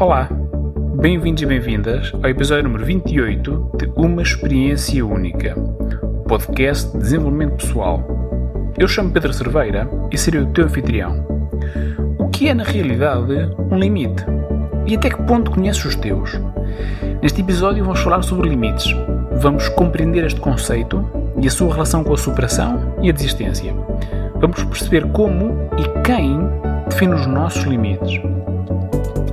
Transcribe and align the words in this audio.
Olá, 0.00 0.30
bem-vindos 0.98 1.42
e 1.42 1.46
bem-vindas 1.46 2.10
ao 2.14 2.30
episódio 2.30 2.64
número 2.64 2.86
28 2.86 3.72
de 3.76 3.92
Uma 3.94 4.22
Experiência 4.22 5.04
Única, 5.04 5.54
podcast 6.26 6.90
de 6.92 7.00
desenvolvimento 7.00 7.56
pessoal. 7.56 8.02
Eu 8.78 8.88
chamo 8.88 9.10
Pedro 9.10 9.30
Cerveira 9.30 9.86
e 10.10 10.16
serei 10.16 10.40
o 10.40 10.46
teu 10.46 10.64
anfitrião. 10.64 11.22
O 12.18 12.30
que 12.30 12.48
é, 12.48 12.54
na 12.54 12.64
realidade, 12.64 13.54
um 13.70 13.78
limite? 13.78 14.24
E 14.86 14.96
até 14.96 15.10
que 15.10 15.22
ponto 15.24 15.50
conheces 15.50 15.84
os 15.84 15.96
teus? 15.96 16.40
Neste 17.20 17.42
episódio 17.42 17.84
vamos 17.84 18.00
falar 18.00 18.22
sobre 18.22 18.48
limites. 18.48 18.96
Vamos 19.32 19.68
compreender 19.68 20.24
este 20.24 20.40
conceito 20.40 21.06
e 21.42 21.46
a 21.46 21.50
sua 21.50 21.74
relação 21.74 22.02
com 22.02 22.14
a 22.14 22.16
superação 22.16 22.96
e 23.02 23.10
a 23.10 23.12
desistência. 23.12 23.74
Vamos 24.36 24.64
perceber 24.64 25.06
como 25.08 25.68
e 25.76 26.02
quem 26.02 26.40
define 26.88 27.12
os 27.12 27.26
nossos 27.26 27.64
limites. 27.64 28.18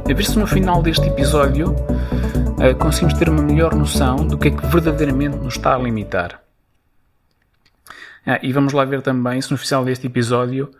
A 0.09 0.13
ver 0.13 0.23
se 0.23 0.39
no 0.39 0.47
final 0.47 0.81
deste 0.81 1.05
episódio 1.05 1.71
uh, 1.71 2.75
conseguimos 2.79 3.13
ter 3.15 3.27
uma 3.27 3.41
melhor 3.41 3.75
noção 3.75 4.25
do 4.25 4.37
que 4.37 4.47
é 4.47 4.51
que 4.51 4.65
verdadeiramente 4.67 5.35
nos 5.35 5.55
está 5.55 5.75
a 5.75 5.77
limitar. 5.77 6.41
Ah, 8.25 8.39
e 8.41 8.53
vamos 8.53 8.71
lá 8.71 8.85
ver 8.85 9.01
também 9.01 9.41
se 9.41 9.51
no 9.51 9.57
final 9.57 9.83
deste 9.83 10.07
episódio 10.07 10.71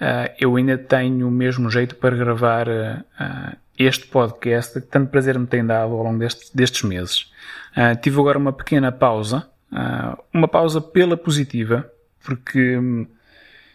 uh, 0.00 0.34
eu 0.40 0.56
ainda 0.56 0.76
tenho 0.76 1.28
o 1.28 1.30
mesmo 1.30 1.70
jeito 1.70 1.94
para 1.94 2.16
gravar 2.16 2.66
uh, 2.66 3.56
este 3.78 4.08
podcast 4.08 4.80
que 4.80 4.88
tanto 4.88 5.08
prazer 5.12 5.38
me 5.38 5.46
tem 5.46 5.64
dado 5.64 5.92
ao 5.92 6.02
longo 6.02 6.18
destes, 6.18 6.50
destes 6.50 6.82
meses. 6.82 7.30
tive 8.02 8.18
agora 8.18 8.38
uma 8.38 8.52
pequena 8.52 8.90
pausa, 8.90 9.48
uma 10.34 10.48
pausa 10.48 10.80
pela 10.80 11.16
positiva, 11.16 11.88
porque 12.24 12.76
hum, 12.76 13.06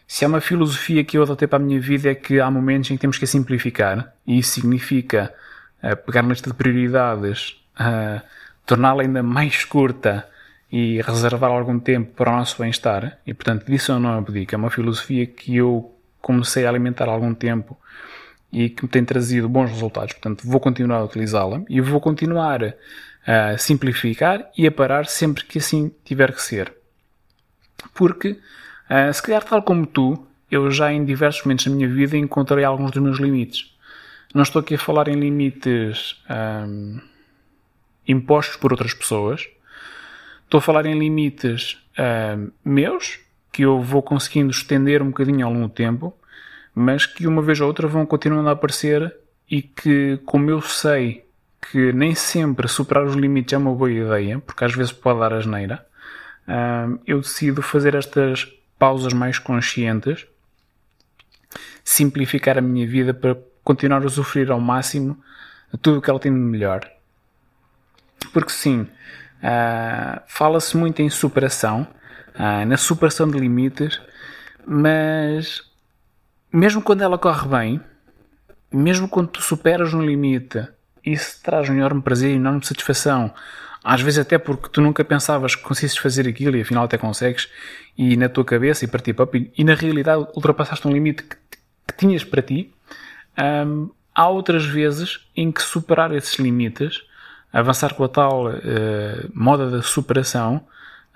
se 0.07 0.25
há 0.25 0.27
uma 0.27 0.41
filosofia 0.41 1.03
que 1.03 1.17
eu 1.17 1.23
adotei 1.23 1.47
para 1.47 1.57
a 1.57 1.65
minha 1.65 1.79
vida 1.79 2.09
é 2.09 2.15
que 2.15 2.39
há 2.39 2.49
momentos 2.51 2.91
em 2.91 2.95
que 2.95 3.01
temos 3.01 3.17
que 3.17 3.25
simplificar, 3.25 4.13
e 4.25 4.39
isso 4.39 4.51
significa 4.51 5.33
uh, 5.83 5.95
pegar 5.97 6.21
na 6.21 6.29
lista 6.29 6.49
de 6.49 6.55
prioridades, 6.55 7.55
uh, 7.79 8.21
torná-la 8.65 9.03
ainda 9.03 9.23
mais 9.23 9.65
curta 9.65 10.27
e 10.71 11.01
reservar 11.01 11.51
algum 11.51 11.79
tempo 11.79 12.13
para 12.15 12.31
o 12.31 12.35
nosso 12.37 12.59
bem-estar. 12.59 13.19
E 13.25 13.33
portanto, 13.33 13.65
disso 13.65 13.91
eu 13.91 13.99
não 13.99 14.17
abdico. 14.17 14.55
É 14.55 14.57
uma 14.57 14.71
filosofia 14.71 15.25
que 15.25 15.55
eu 15.55 15.93
comecei 16.19 16.65
a 16.65 16.69
alimentar 16.69 17.07
há 17.07 17.11
algum 17.11 17.33
tempo 17.33 17.77
e 18.51 18.69
que 18.69 18.83
me 18.83 18.89
tem 18.89 19.05
trazido 19.05 19.47
bons 19.47 19.69
resultados. 19.69 20.13
Portanto, 20.13 20.41
vou 20.47 20.59
continuar 20.59 20.97
a 20.97 21.03
utilizá-la 21.03 21.61
e 21.69 21.79
vou 21.79 22.01
continuar 22.01 22.75
a 23.25 23.57
simplificar 23.57 24.49
e 24.57 24.65
a 24.65 24.71
parar 24.71 25.05
sempre 25.05 25.43
que 25.43 25.59
assim 25.59 25.91
tiver 26.03 26.33
que 26.33 26.41
ser. 26.41 26.73
Porque 27.93 28.39
Uh, 28.89 29.13
se 29.13 29.21
calhar, 29.21 29.43
tal 29.43 29.61
como 29.61 29.85
tu, 29.85 30.27
eu 30.51 30.69
já 30.69 30.91
em 30.91 31.03
diversos 31.03 31.43
momentos 31.43 31.65
da 31.65 31.71
minha 31.71 31.87
vida 31.87 32.17
encontrei 32.17 32.63
alguns 32.63 32.91
dos 32.91 33.01
meus 33.01 33.17
limites. 33.17 33.75
Não 34.33 34.43
estou 34.43 34.59
aqui 34.59 34.75
a 34.75 34.79
falar 34.79 35.07
em 35.07 35.19
limites 35.19 36.21
um, 36.29 36.99
impostos 38.07 38.55
por 38.57 38.71
outras 38.71 38.93
pessoas. 38.93 39.47
Estou 40.43 40.57
a 40.57 40.61
falar 40.61 40.85
em 40.85 40.97
limites 40.97 41.77
um, 41.97 42.51
meus, 42.63 43.19
que 43.51 43.63
eu 43.63 43.79
vou 43.79 44.01
conseguindo 44.01 44.51
estender 44.51 45.01
um 45.01 45.07
bocadinho 45.07 45.45
ao 45.45 45.53
longo 45.53 45.67
do 45.67 45.73
tempo, 45.73 46.15
mas 46.73 47.05
que 47.05 47.27
uma 47.27 47.41
vez 47.41 47.59
ou 47.61 47.67
outra 47.67 47.87
vão 47.87 48.05
continuando 48.05 48.49
a 48.49 48.53
aparecer 48.53 49.15
e 49.49 49.61
que, 49.61 50.19
como 50.25 50.49
eu 50.49 50.61
sei 50.61 51.25
que 51.71 51.93
nem 51.93 52.13
sempre 52.13 52.67
superar 52.67 53.05
os 53.05 53.15
limites 53.15 53.53
é 53.53 53.57
uma 53.57 53.73
boa 53.73 53.91
ideia, 53.91 54.39
porque 54.39 54.65
às 54.65 54.73
vezes 54.73 54.91
pode 54.91 55.19
dar 55.19 55.33
asneira, 55.33 55.85
um, 56.47 56.99
eu 57.05 57.21
decido 57.21 57.61
fazer 57.61 57.95
estas 57.95 58.51
pausas 58.83 59.13
mais 59.13 59.39
conscientes, 59.39 60.27
simplificar 61.85 62.57
a 62.57 62.61
minha 62.61 62.85
vida 62.85 63.13
para 63.13 63.37
continuar 63.63 64.03
a 64.03 64.05
usufruir 64.05 64.51
ao 64.51 64.59
máximo 64.59 65.17
tudo 65.81 65.99
o 65.99 66.01
que 66.01 66.09
ela 66.09 66.19
tem 66.19 66.33
de 66.33 66.37
melhor. 66.37 66.85
Porque 68.33 68.51
sim, 68.51 68.81
uh, 68.81 70.21
fala-se 70.27 70.75
muito 70.75 71.01
em 71.01 71.09
superação, 71.09 71.87
uh, 72.35 72.65
na 72.67 72.75
superação 72.75 73.31
de 73.31 73.39
limites, 73.39 74.01
mas 74.67 75.61
mesmo 76.51 76.81
quando 76.81 77.03
ela 77.03 77.17
corre 77.17 77.47
bem, 77.47 77.81
mesmo 78.69 79.07
quando 79.07 79.29
tu 79.29 79.41
superas 79.41 79.93
um 79.93 80.01
limite, 80.01 80.61
isso 81.05 81.41
traz 81.41 81.69
um 81.69 81.73
enorme 81.73 82.01
prazer 82.01 82.31
e 82.31 82.35
enorme 82.35 82.65
satisfação. 82.65 83.33
Às 83.83 84.01
vezes 84.01 84.19
até 84.19 84.37
porque 84.37 84.69
tu 84.69 84.79
nunca 84.79 85.03
pensavas 85.03 85.55
que 85.55 85.61
conseguisses 85.61 85.97
fazer 85.97 86.27
aquilo 86.27 86.55
e 86.55 86.61
afinal 86.61 86.85
até 86.85 86.97
consegues 86.97 87.49
e 87.97 88.15
na 88.15 88.29
tua 88.29 88.45
cabeça 88.45 88.85
e 88.85 88.87
para 88.87 89.01
ti 89.01 89.11
próprio 89.11 89.51
e 89.57 89.63
na 89.63 89.75
realidade 89.75 90.25
ultrapassaste 90.33 90.87
um 90.87 90.91
limite 90.91 91.23
que, 91.23 91.35
que 91.87 91.97
tinhas 91.97 92.23
para 92.23 92.41
ti. 92.41 92.73
Um, 93.37 93.89
há 94.15 94.29
outras 94.29 94.65
vezes 94.65 95.27
em 95.35 95.51
que 95.51 95.61
superar 95.61 96.13
esses 96.13 96.35
limites, 96.35 97.03
avançar 97.51 97.93
com 97.93 98.05
a 98.05 98.07
tal 98.07 98.47
uh, 98.47 98.53
moda 99.33 99.69
da 99.69 99.81
superação, 99.81 100.65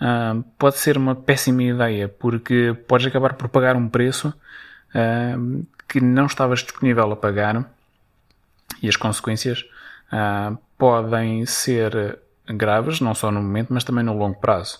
uh, 0.01 0.43
pode 0.57 0.77
ser 0.77 0.97
uma 0.97 1.15
péssima 1.15 1.63
ideia 1.63 2.09
porque 2.09 2.75
podes 2.85 3.07
acabar 3.07 3.35
por 3.35 3.47
pagar 3.47 3.77
um 3.77 3.87
preço 3.87 4.27
uh, 4.29 5.65
que 5.87 6.01
não 6.01 6.25
estavas 6.25 6.59
disponível 6.59 7.09
a 7.13 7.15
pagar 7.15 7.65
e 8.83 8.89
as 8.89 8.97
consequências 8.97 9.63
podem 10.77 11.45
ser 11.45 12.19
graves, 12.47 12.99
não 12.99 13.13
só 13.13 13.31
no 13.31 13.41
momento, 13.41 13.73
mas 13.73 13.83
também 13.83 14.03
no 14.03 14.17
longo 14.17 14.39
prazo. 14.39 14.79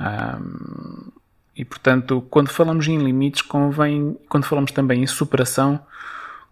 Um, 0.00 1.10
e 1.56 1.64
portanto, 1.64 2.24
quando 2.30 2.48
falamos 2.48 2.86
em 2.86 2.98
limites, 2.98 3.42
convém, 3.42 4.16
quando 4.28 4.44
falamos 4.44 4.70
também 4.70 5.02
em 5.02 5.06
superação, 5.06 5.80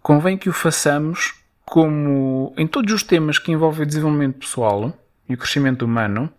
convém 0.03 0.37
que 0.37 0.49
o 0.49 0.53
façamos 0.53 1.35
como 1.65 2.55
em 2.57 2.67
todos 2.67 2.93
os 2.93 3.03
temas 3.03 3.39
que 3.39 3.53
envolvem 3.53 3.83
o 3.83 3.87
desenvolvimento 3.87 4.39
pessoal 4.39 4.97
e 5.29 5.35
o 5.35 5.39
crescimento 5.39 5.85
humano, 5.85 6.31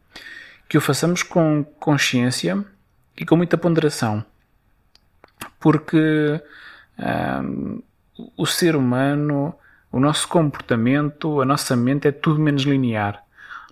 que 0.67 0.77
o 0.77 0.81
façamos 0.81 1.23
com 1.23 1.63
consciência 1.79 2.63
e 3.17 3.25
com 3.25 3.35
muita 3.35 3.57
ponderação. 3.57 4.23
Porque 5.59 6.41
um, 7.43 7.81
o 8.35 8.45
ser 8.45 8.75
humano, 8.75 9.53
o 9.91 9.99
nosso 9.99 10.27
comportamento, 10.27 11.41
a 11.41 11.45
nossa 11.45 11.75
mente 11.75 12.07
é 12.07 12.11
tudo 12.11 12.39
menos 12.39 12.63
linear. 12.63 13.23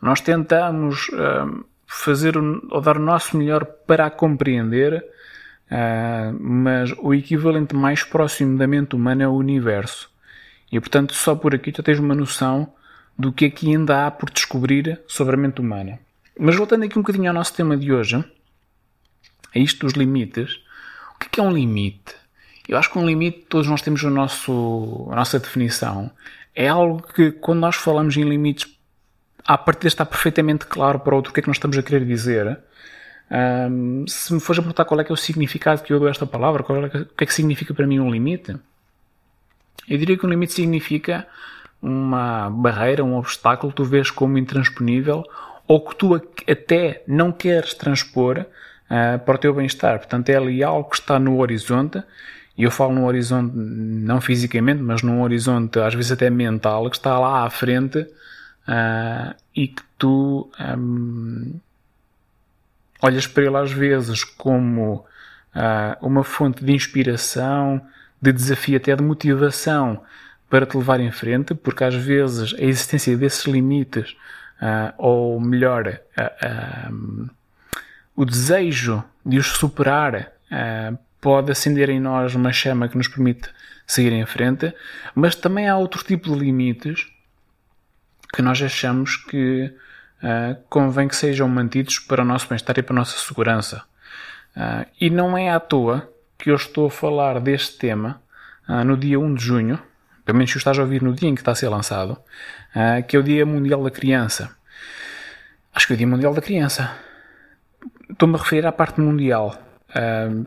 Nós 0.02 0.22
tentamos 0.22 1.08
uh, 1.10 1.66
fazer 1.88 2.38
ou 2.38 2.82
dar 2.82 2.98
o 2.98 3.02
nosso 3.02 3.38
melhor 3.38 3.66
para 3.66 4.06
a 4.06 4.12
compreender, 4.12 5.04
uh, 5.72 6.38
mas 6.40 6.94
o 7.00 7.14
equivalente 7.14 7.76
mais 7.76 8.04
próximo 8.04 8.58
da 8.58 8.68
mente 8.68 8.96
humana 8.96 9.24
é 9.24 9.28
o 9.28 9.34
universo. 9.34 10.10
E 10.72 10.80
portanto, 10.80 11.14
só 11.14 11.36
por 11.36 11.56
aqui 11.56 11.72
tu 11.72 11.82
tens 11.82 12.00
uma 12.00 12.16
noção 12.16 12.74
do 13.18 13.32
que 13.32 13.46
é 13.46 13.50
que 13.50 13.70
ainda 13.70 14.06
há 14.06 14.12
por 14.12 14.30
descobrir 14.30 15.00
sobre 15.08 15.36
a 15.36 15.38
mente 15.38 15.62
humana. 15.62 16.00
Mas 16.38 16.56
voltando 16.56 16.84
aqui 16.84 17.00
um 17.00 17.02
bocadinho 17.02 17.30
ao 17.30 17.34
nosso 17.34 17.54
tema 17.54 17.78
de 17.78 17.94
hoje, 17.94 18.24
a 19.56 19.60
isto 19.60 19.86
dos 19.86 19.94
limites, 19.94 20.60
o 21.16 21.20
que 21.20 21.28
é, 21.28 21.30
que 21.30 21.40
é 21.40 21.44
um 21.44 21.54
limite? 21.54 22.14
Eu 22.68 22.78
acho 22.78 22.92
que 22.92 22.98
um 22.98 23.06
limite, 23.06 23.46
todos 23.48 23.68
nós 23.68 23.82
temos 23.82 24.04
o 24.04 24.10
nosso, 24.10 25.08
a 25.12 25.16
nossa 25.16 25.40
definição. 25.40 26.12
É 26.54 26.68
algo 26.68 27.02
que, 27.14 27.32
quando 27.32 27.60
nós 27.60 27.76
falamos 27.76 28.18
em 28.18 28.24
limites, 28.24 28.75
à 29.46 29.58
partida 29.58 29.88
está 29.88 30.06
perfeitamente 30.06 30.66
claro 30.66 31.00
para 31.00 31.16
outro 31.16 31.32
o 31.32 31.34
que 31.34 31.40
é 31.40 31.44
que 31.44 31.48
nós 31.48 31.58
estamos 31.58 31.78
a 31.78 31.84
querer 31.84 32.06
dizer. 32.06 32.58
Um, 33.32 34.06
se 34.08 34.34
me 34.34 34.40
fores 34.40 34.60
a 34.60 34.62
perguntar 34.62 34.86
qual 34.86 35.00
é 35.00 35.04
que 35.04 35.12
é 35.12 35.14
o 35.14 35.18
significado 35.18 35.82
que 35.84 35.92
eu 35.92 36.00
dou 36.00 36.08
a 36.08 36.12
esta 36.12 36.26
palavra, 36.26 36.64
é 36.64 36.90
que, 36.90 36.98
o 36.98 37.06
que 37.06 37.24
é 37.24 37.28
que 37.28 37.34
significa 37.34 37.74
para 37.74 37.88
mim 37.88 38.00
um 38.00 38.12
limite, 38.12 38.56
eu 39.88 39.98
diria 39.98 40.18
que 40.18 40.26
um 40.26 40.30
limite 40.30 40.54
significa 40.54 41.28
uma 41.82 42.50
barreira, 42.50 43.04
um 43.04 43.16
obstáculo 43.16 43.72
que 43.72 43.78
tu 43.78 43.86
vês 43.86 44.10
como 44.10 44.38
intransponível 44.38 45.24
ou 45.68 45.84
que 45.84 45.96
tu 45.96 46.16
até 46.16 47.04
não 47.08 47.32
queres 47.32 47.74
transpor 47.74 48.40
uh, 48.40 49.20
para 49.20 49.36
o 49.36 49.38
teu 49.38 49.54
bem-estar. 49.54 50.00
Portanto, 50.00 50.30
é 50.30 50.36
ali 50.36 50.64
algo 50.64 50.90
que 50.90 50.96
está 50.96 51.20
no 51.20 51.40
horizonte, 51.40 52.02
e 52.58 52.64
eu 52.64 52.72
falo 52.72 52.94
no 52.94 53.06
horizonte 53.06 53.52
não 53.56 54.22
fisicamente, 54.22 54.82
mas 54.82 55.02
num 55.02 55.22
horizonte 55.22 55.80
às 55.80 55.94
vezes 55.94 56.12
até 56.12 56.30
mental, 56.30 56.90
que 56.90 56.96
está 56.96 57.20
lá 57.20 57.44
à 57.44 57.50
frente 57.50 58.08
uh, 58.68 59.36
e 59.56 59.68
que 59.68 59.84
tu 59.98 60.50
um, 60.78 61.60
olhas 63.02 63.28
para 63.28 63.44
ele 63.44 63.58
às 63.58 63.72
vezes 63.72 64.24
como 64.24 65.06
uh, 65.56 66.06
uma 66.06 66.24
fonte 66.24 66.64
de 66.64 66.74
inspiração, 66.74 67.82
de 68.22 68.32
desafio, 68.32 68.78
até 68.78 68.96
de 68.96 69.04
motivação 69.04 70.02
para 70.50 70.66
te 70.66 70.78
levar 70.78 71.00
em 71.00 71.12
frente, 71.12 71.54
porque 71.54 71.84
às 71.84 71.96
vezes 71.96 72.54
a 72.54 72.64
existência 72.64 73.16
desses 73.18 73.46
limites, 73.46 74.16
uh, 74.62 74.94
ou 74.98 75.40
melhor, 75.40 76.00
um, 76.92 77.28
o 78.16 78.26
desejo 78.26 79.04
de 79.26 79.38
os 79.38 79.48
superar, 79.48 80.32
pode 81.20 81.52
acender 81.52 81.90
em 81.90 82.00
nós 82.00 82.36
uma 82.36 82.54
chama 82.54 82.88
que 82.88 82.96
nos 82.96 83.08
permite 83.08 83.50
seguir 83.86 84.14
em 84.14 84.26
frente, 84.26 84.74
mas 85.14 85.36
também 85.36 85.68
há 85.68 85.76
outro 85.76 86.04
tipo 86.04 86.32
de 86.32 86.40
limites 86.40 87.08
que 88.36 88.42
nós 88.42 88.62
achamos 88.62 89.16
que 89.16 89.74
uh, 90.22 90.62
convém 90.70 91.08
que 91.08 91.16
sejam 91.16 91.48
mantidos 91.48 92.00
para 92.00 92.22
o 92.22 92.26
nosso 92.26 92.50
bem-estar 92.50 92.78
e 92.78 92.84
para 92.84 92.94
a 92.94 93.00
nossa 93.00 93.18
segurança. 93.18 93.84
Uh, 94.56 94.86
e 95.00 95.10
não 95.10 95.38
é 95.38 95.52
à 95.52 95.60
toa 95.60 96.10
que 96.38 96.52
eu 96.52 96.56
estou 96.56 96.88
a 96.88 96.92
falar 96.92 97.40
deste 97.40 97.78
tema 97.78 98.22
uh, 98.68 98.84
no 98.84 98.98
dia 98.98 99.18
1 99.20 99.36
de 99.36 99.44
junho 99.44 99.80
pelo 100.26 100.40
menos 100.40 100.52
se 100.52 100.58
o 100.58 100.60
estás 100.60 100.78
a 100.80 100.82
ouvir 100.82 101.04
no 101.04 101.14
dia 101.14 101.30
em 101.30 101.36
que 101.36 101.42
está 101.42 101.52
a 101.52 101.56
ser 101.56 101.70
lançado, 101.70 102.18
que 103.08 103.16
é 103.16 103.20
o 103.20 103.22
Dia 103.22 103.46
Mundial 103.46 103.84
da 103.84 103.92
Criança. 103.92 104.50
Acho 105.72 105.86
que 105.86 105.94
é 105.94 105.96
o 105.96 105.98
Dia 105.98 106.08
Mundial 106.08 106.34
da 106.34 106.42
Criança. 106.42 106.98
Estou-me 108.10 108.34
a 108.34 108.40
referir 108.40 108.66
à 108.66 108.72
parte 108.72 109.00
mundial. 109.00 109.56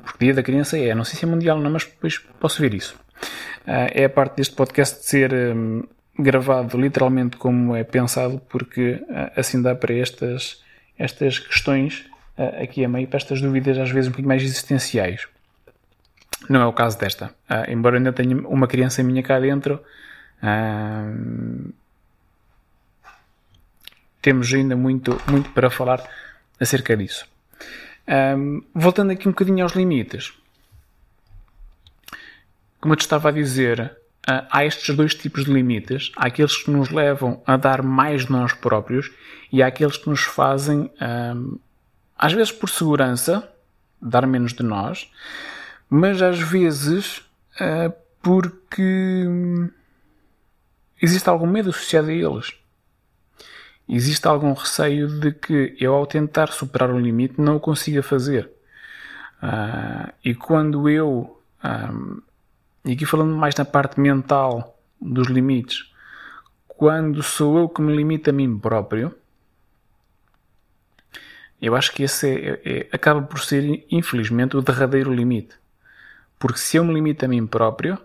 Porque 0.02 0.24
Dia 0.24 0.34
da 0.34 0.42
Criança 0.42 0.76
é, 0.76 0.92
não 0.96 1.04
sei 1.04 1.16
se 1.16 1.24
é 1.24 1.28
mundial 1.28 1.60
não, 1.60 1.70
mas 1.70 1.84
depois 1.84 2.18
posso 2.40 2.60
ver 2.60 2.74
isso. 2.74 2.98
É 3.64 4.06
a 4.06 4.10
parte 4.10 4.38
deste 4.38 4.56
podcast 4.56 4.98
de 4.98 5.06
ser 5.06 5.32
um, 5.32 5.84
gravado 6.18 6.76
literalmente 6.76 7.36
como 7.36 7.76
é 7.76 7.84
pensado, 7.84 8.40
porque 8.48 9.02
assim 9.36 9.62
dá 9.62 9.74
para 9.74 9.94
estas, 9.94 10.62
estas 10.98 11.38
questões 11.38 12.04
aqui 12.60 12.84
a 12.84 12.88
meio, 12.88 13.06
para 13.06 13.18
estas 13.18 13.40
dúvidas 13.40 13.78
às 13.78 13.90
vezes 13.90 14.08
um 14.08 14.10
bocadinho 14.10 14.28
mais 14.28 14.42
existenciais. 14.42 15.28
Não 16.48 16.62
é 16.62 16.66
o 16.66 16.72
caso 16.72 16.98
desta. 16.98 17.34
Uh, 17.50 17.70
embora 17.70 17.96
ainda 17.96 18.12
tenha 18.12 18.36
uma 18.36 18.66
criança 18.66 19.02
minha 19.02 19.22
cá 19.22 19.38
dentro, 19.38 19.82
uh, 20.42 21.72
temos 24.22 24.52
ainda 24.52 24.76
muito, 24.76 25.20
muito 25.28 25.50
para 25.50 25.70
falar 25.70 26.08
acerca 26.58 26.96
disso. 26.96 27.26
Um, 28.08 28.62
voltando 28.74 29.12
aqui 29.12 29.28
um 29.28 29.32
bocadinho 29.32 29.62
aos 29.62 29.72
limites. 29.72 30.32
Como 32.80 32.94
eu 32.94 32.96
te 32.96 33.02
estava 33.02 33.28
a 33.28 33.32
dizer, 33.32 33.94
há 34.50 34.64
estes 34.64 34.94
dois 34.94 35.14
tipos 35.14 35.44
de 35.44 35.52
limites. 35.52 36.12
Há 36.16 36.26
aqueles 36.26 36.56
que 36.56 36.70
nos 36.70 36.90
levam 36.90 37.42
a 37.46 37.56
dar 37.56 37.82
mais 37.82 38.26
de 38.26 38.32
nós 38.32 38.52
próprios 38.52 39.10
e 39.50 39.62
há 39.62 39.68
aqueles 39.68 39.96
que 39.96 40.10
nos 40.10 40.20
fazem, 40.20 40.90
um, 41.34 41.58
às 42.16 42.32
vezes 42.34 42.52
por 42.52 42.68
segurança, 42.68 43.48
dar 44.00 44.26
menos 44.26 44.52
de 44.52 44.62
nós, 44.62 45.10
mas 45.88 46.20
às 46.20 46.38
vezes 46.38 47.18
uh, 47.60 47.92
porque 48.22 49.24
existe 51.00 51.28
algum 51.28 51.46
medo 51.46 51.70
associado 51.70 52.08
a 52.08 52.12
eles. 52.12 52.54
Existe 53.88 54.28
algum 54.28 54.52
receio 54.52 55.08
de 55.20 55.32
que 55.32 55.74
eu, 55.80 55.94
ao 55.94 56.06
tentar 56.06 56.48
superar 56.48 56.90
um 56.90 57.00
limite, 57.00 57.40
não 57.40 57.56
o 57.56 57.60
consiga 57.60 58.02
fazer. 58.02 58.50
E 60.22 60.34
quando 60.34 60.90
eu, 60.90 61.40
e 62.88 62.92
aqui 62.92 63.04
falando 63.04 63.36
mais 63.36 63.54
na 63.54 63.66
parte 63.66 64.00
mental 64.00 64.74
dos 64.98 65.28
limites, 65.28 65.92
quando 66.66 67.22
sou 67.22 67.58
eu 67.58 67.68
que 67.68 67.82
me 67.82 67.94
limito 67.94 68.30
a 68.30 68.32
mim 68.32 68.58
próprio, 68.58 69.14
eu 71.60 71.76
acho 71.76 71.92
que 71.92 72.02
esse 72.02 72.26
é, 72.26 72.60
é, 72.64 72.78
é 72.78 72.88
acaba 72.90 73.20
por 73.20 73.40
ser, 73.40 73.84
infelizmente, 73.90 74.56
o 74.56 74.62
derradeiro 74.62 75.12
limite. 75.12 75.54
Porque 76.38 76.58
se 76.58 76.78
eu 76.78 76.84
me 76.84 76.94
limito 76.94 77.26
a 77.26 77.28
mim 77.28 77.46
próprio, 77.46 77.98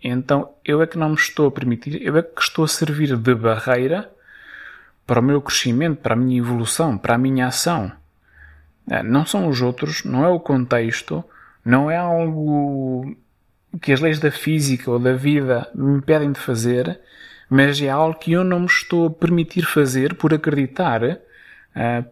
então 0.00 0.54
eu 0.64 0.80
é 0.80 0.86
que 0.86 0.96
não 0.96 1.08
me 1.08 1.16
estou 1.16 1.48
a 1.48 1.50
permitir, 1.50 2.00
eu 2.00 2.16
é 2.16 2.22
que 2.22 2.40
estou 2.40 2.64
a 2.64 2.68
servir 2.68 3.16
de 3.16 3.34
barreira 3.34 4.08
para 5.04 5.18
o 5.18 5.22
meu 5.22 5.42
crescimento, 5.42 6.00
para 6.00 6.14
a 6.14 6.16
minha 6.16 6.38
evolução, 6.38 6.96
para 6.96 7.16
a 7.16 7.18
minha 7.18 7.48
ação. 7.48 7.90
É, 8.88 9.02
não 9.02 9.26
são 9.26 9.48
os 9.48 9.60
outros, 9.60 10.04
não 10.04 10.24
é 10.24 10.28
o 10.28 10.38
contexto, 10.38 11.24
não 11.64 11.90
é 11.90 11.96
algo 11.96 13.16
que 13.80 13.92
as 13.92 14.00
leis 14.00 14.18
da 14.18 14.30
física 14.30 14.90
ou 14.90 14.98
da 14.98 15.12
vida 15.12 15.70
me 15.74 16.00
pedem 16.00 16.32
de 16.32 16.40
fazer, 16.40 17.00
mas 17.48 17.80
é 17.80 17.88
algo 17.88 18.18
que 18.18 18.32
eu 18.32 18.44
não 18.44 18.60
me 18.60 18.66
estou 18.66 19.06
a 19.06 19.10
permitir 19.10 19.62
fazer 19.62 20.14
por 20.14 20.32
acreditar 20.32 21.02
uh, 21.04 22.04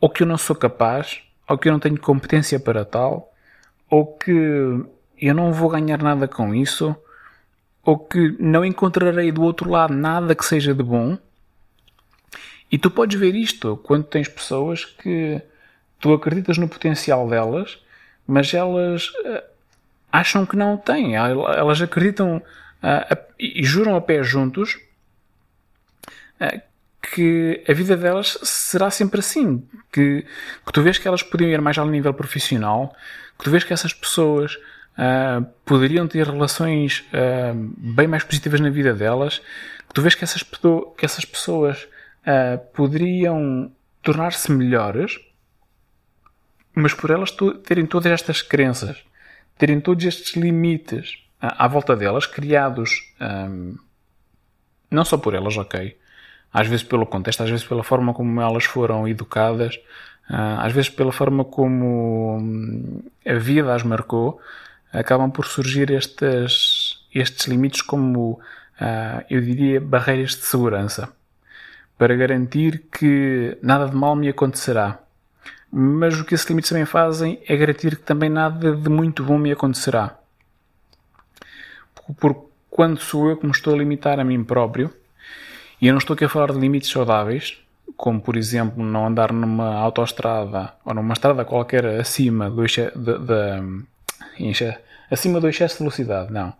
ou 0.00 0.10
que 0.10 0.22
eu 0.22 0.26
não 0.26 0.36
sou 0.36 0.56
capaz, 0.56 1.22
ou 1.48 1.56
que 1.56 1.68
eu 1.68 1.72
não 1.72 1.78
tenho 1.78 1.98
competência 1.98 2.58
para 2.58 2.84
tal, 2.84 3.32
ou 3.88 4.06
que 4.16 4.32
eu 4.32 5.34
não 5.34 5.52
vou 5.52 5.68
ganhar 5.68 6.02
nada 6.02 6.26
com 6.26 6.52
isso, 6.52 6.96
ou 7.84 7.98
que 7.98 8.36
não 8.40 8.64
encontrarei 8.64 9.30
do 9.30 9.42
outro 9.42 9.70
lado 9.70 9.94
nada 9.94 10.34
que 10.34 10.44
seja 10.44 10.74
de 10.74 10.82
bom. 10.82 11.16
E 12.70 12.78
tu 12.78 12.90
podes 12.90 13.18
ver 13.18 13.34
isto 13.34 13.76
quando 13.84 14.04
tens 14.04 14.28
pessoas 14.28 14.84
que 14.84 15.40
tu 16.00 16.12
acreditas 16.12 16.58
no 16.58 16.68
potencial 16.68 17.28
delas, 17.28 17.78
mas 18.26 18.52
elas 18.54 19.08
uh, 19.08 19.51
acham 20.12 20.44
que 20.44 20.56
não 20.56 20.76
têm. 20.76 21.16
Elas 21.16 21.80
acreditam 21.80 22.36
uh, 22.36 23.16
e 23.38 23.64
juram 23.64 23.96
a 23.96 24.00
pé 24.00 24.22
juntos 24.22 24.78
uh, 26.38 26.60
que 27.00 27.64
a 27.66 27.72
vida 27.72 27.96
delas 27.96 28.38
será 28.42 28.90
sempre 28.90 29.20
assim. 29.20 29.66
Que, 29.90 30.24
que 30.66 30.72
tu 30.72 30.82
vês 30.82 30.98
que 30.98 31.08
elas 31.08 31.22
podiam 31.22 31.50
ir 31.50 31.60
mais 31.62 31.78
ao 31.78 31.86
nível 31.86 32.12
profissional, 32.12 32.94
que 33.38 33.44
tu 33.44 33.50
vês 33.50 33.64
que 33.64 33.72
essas 33.72 33.94
pessoas 33.94 34.54
uh, 34.98 35.44
poderiam 35.64 36.06
ter 36.06 36.26
relações 36.26 37.04
bem 37.76 38.06
mais 38.06 38.22
positivas 38.22 38.60
na 38.60 38.70
vida 38.70 38.92
delas, 38.92 39.38
que 39.88 39.94
tu 39.94 40.02
vês 40.02 40.14
que 40.14 40.24
essas, 40.24 40.42
que 40.42 41.04
essas 41.04 41.24
pessoas 41.24 41.88
poderiam 42.72 43.72
tornar-se 44.00 44.52
melhores, 44.52 45.18
mas 46.72 46.94
por 46.94 47.10
elas 47.10 47.32
terem 47.64 47.84
todas 47.84 48.12
estas 48.12 48.42
crenças, 48.42 49.04
terem 49.62 49.80
todos 49.80 50.04
estes 50.04 50.34
limites 50.34 51.22
à 51.40 51.68
volta 51.68 51.94
delas, 51.94 52.26
criados 52.26 53.14
um, 53.20 53.76
não 54.90 55.04
só 55.04 55.16
por 55.16 55.34
elas, 55.34 55.56
ok, 55.56 55.96
às 56.52 56.66
vezes 56.66 56.84
pelo 56.84 57.06
contexto, 57.06 57.44
às 57.44 57.48
vezes 57.48 57.64
pela 57.64 57.84
forma 57.84 58.12
como 58.12 58.40
elas 58.40 58.64
foram 58.64 59.06
educadas, 59.06 59.78
às 60.28 60.72
vezes 60.72 60.90
pela 60.90 61.12
forma 61.12 61.44
como 61.44 62.38
hum, 62.40 63.02
a 63.24 63.34
vida 63.34 63.72
as 63.72 63.84
marcou, 63.84 64.40
acabam 64.92 65.30
por 65.30 65.46
surgir 65.46 65.92
estes, 65.92 67.06
estes 67.14 67.46
limites 67.46 67.82
como, 67.82 68.40
uh, 68.80 69.24
eu 69.30 69.40
diria, 69.40 69.80
barreiras 69.80 70.30
de 70.30 70.44
segurança, 70.44 71.08
para 71.96 72.16
garantir 72.16 72.82
que 72.90 73.56
nada 73.62 73.86
de 73.86 73.94
mal 73.94 74.16
me 74.16 74.28
acontecerá. 74.28 74.98
Mas 75.74 76.20
o 76.20 76.24
que 76.24 76.34
esses 76.34 76.46
limites 76.46 76.68
também 76.68 76.84
fazem 76.84 77.40
é 77.48 77.56
garantir 77.56 77.96
que 77.96 78.02
também 78.02 78.28
nada 78.28 78.76
de 78.76 78.90
muito 78.90 79.24
bom 79.24 79.38
me 79.38 79.50
acontecerá. 79.50 80.18
Porque 82.20 82.40
quando 82.68 83.00
sou 83.00 83.30
eu 83.30 83.38
que 83.38 83.46
me 83.46 83.52
estou 83.52 83.74
a 83.74 83.78
limitar 83.78 84.20
a 84.20 84.24
mim 84.24 84.44
próprio, 84.44 84.92
e 85.80 85.86
eu 85.86 85.94
não 85.94 85.98
estou 85.98 86.12
aqui 86.12 86.26
a 86.26 86.28
falar 86.28 86.52
de 86.52 86.58
limites 86.58 86.90
saudáveis, 86.90 87.58
como 87.96 88.20
por 88.20 88.36
exemplo 88.36 88.84
não 88.84 89.06
andar 89.06 89.32
numa 89.32 89.74
autoestrada 89.76 90.74
ou 90.84 90.92
numa 90.92 91.14
estrada 91.14 91.44
qualquer 91.44 91.86
acima 91.86 92.50
do, 92.50 92.64
de, 92.66 93.84
acima 95.10 95.40
do 95.40 95.48
excesso 95.48 95.76
de 95.76 95.78
velocidade, 95.80 96.32
não. 96.32 96.52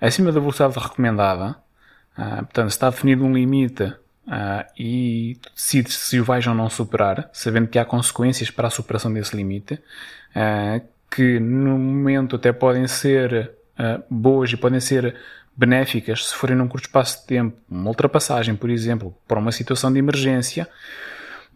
Acima 0.00 0.32
da 0.32 0.40
velocidade 0.40 0.78
recomendada, 0.78 1.56
uh, 2.18 2.36
portanto, 2.44 2.68
está 2.68 2.90
definido 2.90 3.24
um 3.24 3.32
limite 3.32 3.92
uh, 4.30 4.64
e 4.78 5.38
decides 5.54 5.96
se 5.96 6.20
o 6.20 6.24
vais 6.24 6.46
ou 6.46 6.54
não 6.54 6.70
superar, 6.70 7.28
sabendo 7.32 7.68
que 7.68 7.78
há 7.78 7.84
consequências 7.84 8.50
para 8.50 8.68
a 8.68 8.70
superação 8.70 9.12
desse 9.12 9.36
limite, 9.36 9.74
uh, 9.74 10.80
que 11.10 11.40
no 11.40 11.76
momento 11.76 12.36
até 12.36 12.52
podem 12.52 12.86
ser 12.86 13.52
boas 14.10 14.52
e 14.52 14.58
podem 14.58 14.78
ser 14.78 15.16
benéficas 15.56 16.28
se 16.28 16.34
forem 16.34 16.54
num 16.54 16.68
curto 16.68 16.84
espaço 16.84 17.22
de 17.22 17.26
tempo, 17.26 17.56
uma 17.68 17.88
ultrapassagem, 17.88 18.54
por 18.54 18.68
exemplo, 18.68 19.16
para 19.26 19.38
uma 19.38 19.50
situação 19.50 19.90
de 19.90 19.98
emergência, 19.98 20.68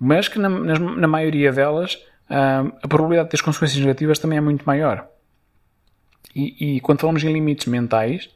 mas 0.00 0.26
que 0.26 0.38
na, 0.38 0.48
na, 0.48 1.06
maioria 1.06 1.52
delas 1.52 2.02
a 2.26 2.88
probabilidade 2.88 3.28
de 3.28 3.36
ter 3.36 3.44
consequências 3.44 3.78
negativas 3.78 4.18
também 4.18 4.38
é 4.38 4.40
muito 4.40 4.64
maior. 4.64 5.06
E, 6.34 6.76
e 6.76 6.80
quando 6.80 7.00
falamos 7.00 7.22
em 7.22 7.32
limites 7.32 7.66
mentais, 7.66 8.28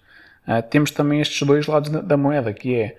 uh, 0.46 0.62
temos 0.70 0.90
também 0.90 1.20
estes 1.20 1.46
dois 1.46 1.66
lados 1.66 1.90
da, 1.90 2.00
da 2.00 2.16
moeda, 2.16 2.52
que 2.52 2.74
é, 2.74 2.86
uh, 2.86 2.98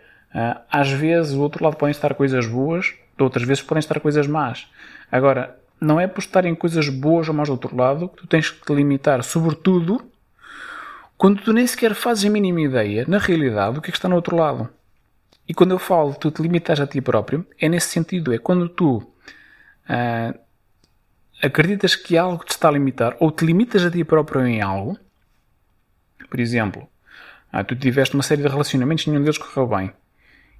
às 0.69 0.89
vezes, 0.91 1.33
o 1.33 1.41
outro 1.41 1.63
lado 1.63 1.75
podem 1.75 1.91
estar 1.91 2.13
coisas 2.13 2.45
boas, 2.45 2.93
outras 3.17 3.45
vezes 3.45 3.63
podem 3.63 3.79
estar 3.79 3.99
coisas 3.99 4.27
más. 4.27 4.67
Agora, 5.11 5.59
não 5.81 5.99
é 5.99 6.07
por 6.07 6.19
estarem 6.19 6.53
coisas 6.53 6.89
boas 6.89 7.27
ou 7.27 7.33
más 7.33 7.47
do 7.47 7.53
outro 7.53 7.75
lado 7.75 8.09
que 8.09 8.17
tu 8.17 8.27
tens 8.27 8.49
que 8.49 8.65
te 8.65 8.73
limitar, 8.73 9.23
sobretudo 9.23 10.03
quando 11.17 11.41
tu 11.41 11.51
nem 11.51 11.67
sequer 11.67 11.93
fazes 11.93 12.23
a 12.25 12.29
mínima 12.29 12.61
ideia, 12.61 13.05
na 13.07 13.17
realidade, 13.17 13.75
do 13.75 13.81
que 13.81 13.89
é 13.89 13.91
que 13.91 13.97
está 13.97 14.07
no 14.07 14.15
outro 14.15 14.37
lado. 14.37 14.69
E 15.47 15.53
quando 15.53 15.71
eu 15.71 15.79
falo 15.79 16.13
tu 16.13 16.31
te 16.31 16.41
limitas 16.41 16.79
a 16.79 16.87
ti 16.87 17.01
próprio, 17.01 17.45
é 17.59 17.67
nesse 17.67 17.89
sentido, 17.89 18.33
é 18.33 18.37
quando 18.37 18.69
tu 18.69 18.97
uh, 18.99 20.39
acreditas 21.41 21.95
que 21.95 22.17
algo 22.17 22.45
te 22.45 22.51
está 22.51 22.69
a 22.69 22.71
limitar 22.71 23.17
ou 23.19 23.31
te 23.31 23.45
limitas 23.45 23.83
a 23.83 23.91
ti 23.91 24.03
próprio 24.03 24.45
em 24.45 24.61
algo, 24.61 24.97
por 26.29 26.39
exemplo, 26.39 26.87
ah, 27.51 27.63
tu 27.63 27.75
tiveste 27.75 28.13
uma 28.13 28.23
série 28.23 28.43
de 28.43 28.47
relacionamentos 28.47 29.05
e 29.05 29.09
nenhum 29.09 29.23
deles 29.23 29.37
correu 29.37 29.67
bem. 29.67 29.91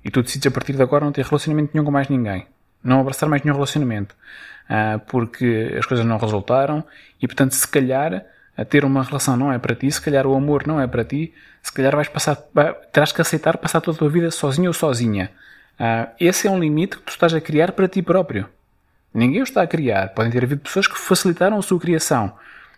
E 0.04 0.10
tu 0.10 0.22
decides 0.22 0.48
a 0.48 0.52
partir 0.52 0.74
de 0.74 0.82
agora 0.82 1.06
não 1.06 1.12
ter 1.12 1.26
relacionamento 1.26 1.72
nenhum 1.74 1.86
com 1.86 1.92
mais 1.92 2.08
ninguém. 2.08 2.46
Não 2.84 3.02
abraçar 3.02 3.28
mais 3.28 3.44
nenhum 3.44 3.56
relacionamento. 3.56 4.16
Ah, 4.70 5.00
porque 5.08 5.76
as 5.78 5.86
coisas 5.86 6.06
não 6.06 6.18
resultaram 6.18 6.84
e, 7.22 7.28
portanto, 7.28 7.54
se 7.54 7.68
calhar 7.68 8.24
a 8.56 8.66
ter 8.66 8.86
uma 8.86 9.04
relação 9.04 9.36
não 9.36 9.52
é 9.52 9.58
para 9.58 9.74
ti, 9.74 9.92
se 9.92 10.02
calhar 10.02 10.28
o 10.28 10.36
amor 10.36 10.68
não 10.68 10.80
é 10.80 10.86
para 10.86 11.04
ti, 11.04 11.34
se 11.64 11.72
calhar 11.72 11.96
vais 11.96 12.08
passar, 12.08 12.36
terás 12.92 13.12
que 13.12 13.22
aceitar 13.22 13.58
passar 13.58 13.82
toda 13.82 13.96
a 13.96 14.00
tua 14.00 14.10
vida 14.10 14.30
sozinho 14.30 14.68
ou 14.68 14.74
sozinha. 14.74 15.32
Ah, 15.80 16.10
esse 16.20 16.48
é 16.48 16.52
um 16.52 16.60
limite 16.60 16.98
que 16.98 17.04
tu 17.04 17.10
estás 17.10 17.34
a 17.34 17.42
criar 17.42 17.72
para 17.72 17.88
ti 17.88 18.02
próprio. 18.02 18.48
Ninguém 19.14 19.42
o 19.42 19.44
está 19.44 19.64
a 19.64 19.68
criar. 19.68 20.10
Podem 20.10 20.32
ter 20.32 20.44
havido 20.44 20.62
pessoas 20.62 20.88
que 20.88 20.98
facilitaram 20.98 21.58
a 21.58 21.62
sua 21.62 21.80
criação. 21.80 22.34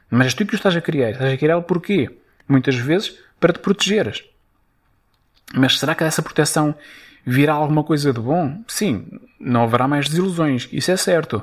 Mas 0.09 0.27
és 0.27 0.33
tu 0.33 0.45
que 0.45 0.53
o 0.53 0.55
estás 0.55 0.75
a 0.75 0.81
criar. 0.81 1.11
Estás 1.11 1.33
a 1.33 1.37
criá-lo 1.37 1.63
porquê? 1.63 2.09
Muitas 2.47 2.75
vezes 2.75 3.17
para 3.39 3.51
te 3.51 3.59
protegeres. 3.59 4.23
Mas 5.53 5.77
será 5.77 5.93
que 5.93 6.03
dessa 6.03 6.21
proteção 6.21 6.73
virá 7.25 7.53
alguma 7.53 7.83
coisa 7.83 8.11
de 8.13 8.19
bom? 8.19 8.63
Sim, 8.67 9.07
não 9.39 9.63
haverá 9.63 9.87
mais 9.87 10.07
desilusões, 10.07 10.67
isso 10.71 10.91
é 10.91 10.97
certo. 10.97 11.41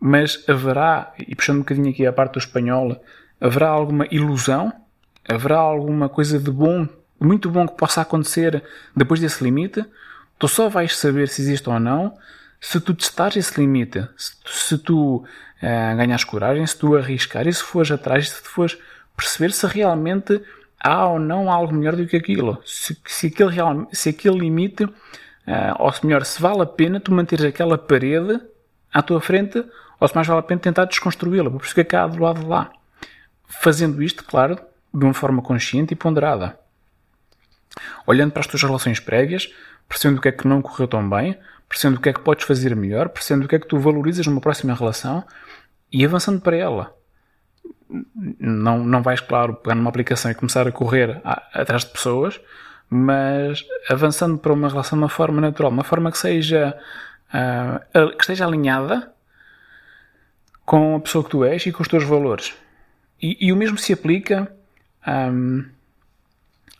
Mas 0.00 0.44
haverá, 0.48 1.12
e 1.18 1.34
puxando 1.34 1.56
um 1.56 1.60
bocadinho 1.60 1.90
aqui 1.90 2.06
a 2.06 2.12
parte 2.12 2.34
do 2.34 2.38
espanhol, 2.38 3.00
haverá 3.40 3.68
alguma 3.68 4.06
ilusão? 4.10 4.72
Haverá 5.28 5.58
alguma 5.58 6.08
coisa 6.08 6.38
de 6.38 6.50
bom, 6.50 6.86
muito 7.18 7.50
bom 7.50 7.66
que 7.66 7.76
possa 7.76 8.02
acontecer 8.02 8.62
depois 8.94 9.20
desse 9.20 9.42
limite? 9.42 9.84
Tu 10.38 10.48
só 10.48 10.68
vais 10.68 10.96
saber 10.96 11.28
se 11.28 11.42
existe 11.42 11.68
ou 11.68 11.80
não 11.80 12.14
se 12.64 12.80
tu 12.80 12.94
testares 12.94 13.36
esse 13.36 13.60
limite, 13.60 14.08
se 14.16 14.40
tu, 14.42 14.50
se 14.50 14.78
tu 14.78 15.16
uh, 15.16 15.96
ganhas 15.96 16.24
coragem, 16.24 16.66
se 16.66 16.78
tu 16.78 16.96
arriscares, 16.96 17.58
se 17.58 17.62
fores 17.62 17.90
atrás, 17.90 18.30
se 18.30 18.42
tu 18.42 18.48
fores 18.48 18.78
perceber 19.14 19.52
se 19.52 19.66
realmente 19.66 20.40
há 20.84 21.08
ou 21.08 21.18
não 21.18 21.50
algo 21.50 21.74
melhor 21.74 21.96
do 21.96 22.06
que 22.06 22.16
aquilo. 22.16 22.60
Se, 22.64 22.96
se, 23.06 23.28
aquele, 23.28 23.50
real, 23.50 23.88
se 23.90 24.10
aquele 24.10 24.38
limite, 24.38 24.84
uh, 24.84 24.92
ou 25.78 25.90
se 25.90 26.04
melhor, 26.04 26.24
se 26.26 26.40
vale 26.40 26.60
a 26.60 26.66
pena 26.66 27.00
tu 27.00 27.10
manteres 27.10 27.46
aquela 27.46 27.78
parede 27.78 28.38
à 28.92 29.00
tua 29.00 29.20
frente, 29.20 29.64
ou 29.98 30.06
se 30.06 30.14
mais 30.14 30.26
vale 30.26 30.40
a 30.40 30.42
pena 30.42 30.60
tentar 30.60 30.84
desconstruí-la, 30.84 31.50
perceber 31.50 31.84
que 31.84 31.96
há 31.96 32.06
do 32.06 32.22
lado 32.22 32.40
de 32.40 32.46
lá. 32.46 32.70
Fazendo 33.46 34.02
isto, 34.02 34.22
claro, 34.24 34.58
de 34.92 35.04
uma 35.04 35.14
forma 35.14 35.40
consciente 35.40 35.94
e 35.94 35.96
ponderada. 35.96 36.58
Olhando 38.06 38.32
para 38.32 38.40
as 38.40 38.46
tuas 38.46 38.62
relações 38.62 39.00
prévias, 39.00 39.52
percebendo 39.88 40.18
o 40.18 40.20
que 40.20 40.28
é 40.28 40.32
que 40.32 40.46
não 40.46 40.60
correu 40.60 40.86
tão 40.86 41.08
bem, 41.08 41.38
percebendo 41.66 41.96
o 41.96 42.00
que 42.00 42.10
é 42.10 42.12
que 42.12 42.20
podes 42.20 42.46
fazer 42.46 42.76
melhor, 42.76 43.08
percebendo 43.08 43.46
o 43.46 43.48
que 43.48 43.56
é 43.56 43.58
que 43.58 43.66
tu 43.66 43.78
valorizas 43.78 44.26
numa 44.26 44.40
próxima 44.40 44.74
relação 44.74 45.24
e 45.90 46.04
avançando 46.04 46.40
para 46.40 46.56
ela. 46.56 46.94
Não, 48.40 48.84
não 48.84 49.02
vais, 49.02 49.20
claro, 49.20 49.54
pegar 49.54 49.74
numa 49.74 49.90
aplicação 49.90 50.30
e 50.30 50.34
começar 50.34 50.66
a 50.66 50.72
correr 50.72 51.20
atrás 51.24 51.84
de 51.84 51.90
pessoas, 51.90 52.40
mas 52.90 53.64
avançando 53.88 54.38
para 54.38 54.52
uma 54.52 54.68
relação 54.68 54.98
de 54.98 55.04
uma 55.04 55.08
forma 55.08 55.40
natural, 55.40 55.70
uma 55.70 55.84
forma 55.84 56.10
que 56.10 56.18
seja 56.18 56.76
uh, 57.28 58.16
que 58.16 58.22
esteja 58.22 58.46
alinhada 58.46 59.12
com 60.64 60.96
a 60.96 61.00
pessoa 61.00 61.22
que 61.22 61.30
tu 61.30 61.44
és 61.44 61.64
e 61.66 61.72
com 61.72 61.82
os 61.82 61.88
teus 61.88 62.04
valores. 62.04 62.54
E, 63.22 63.46
e 63.46 63.52
o 63.52 63.56
mesmo 63.56 63.78
se 63.78 63.92
aplica 63.92 64.50
um, 65.06 65.64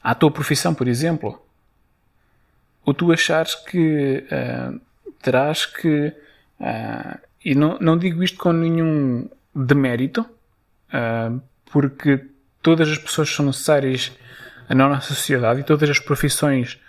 à 0.02 0.14
tua 0.14 0.30
profissão, 0.30 0.74
por 0.74 0.88
exemplo 0.88 1.44
ou 2.84 2.92
tu 2.92 3.12
achares 3.12 3.54
que 3.54 4.24
uh, 4.30 4.80
terás 5.22 5.66
que. 5.66 6.12
Uh, 6.60 7.18
e 7.44 7.54
não, 7.54 7.78
não 7.78 7.98
digo 7.98 8.22
isto 8.22 8.38
com 8.38 8.52
nenhum 8.52 9.28
demérito, 9.54 10.26
uh, 10.94 11.42
porque 11.66 12.24
todas 12.62 12.88
as 12.88 12.98
pessoas 12.98 13.28
são 13.28 13.46
necessárias 13.46 14.12
na 14.68 14.88
nossa 14.88 15.08
sociedade 15.08 15.60
e 15.60 15.64
todas 15.64 15.90
as 15.90 15.98
profissões 15.98 16.80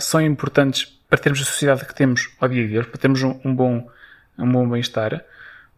são 0.00 0.20
importantes 0.20 0.84
para 1.08 1.18
termos 1.18 1.40
a 1.40 1.44
sociedade 1.44 1.84
que 1.86 1.94
temos 1.94 2.30
ao 2.38 2.48
dia 2.48 2.66
de 2.68 2.78
hoje, 2.78 2.88
para 2.88 3.00
termos 3.00 3.22
um, 3.22 3.38
um 3.42 3.54
bom, 3.54 3.90
um 4.38 4.50
bom 4.50 4.68
bem-estar. 4.68 5.22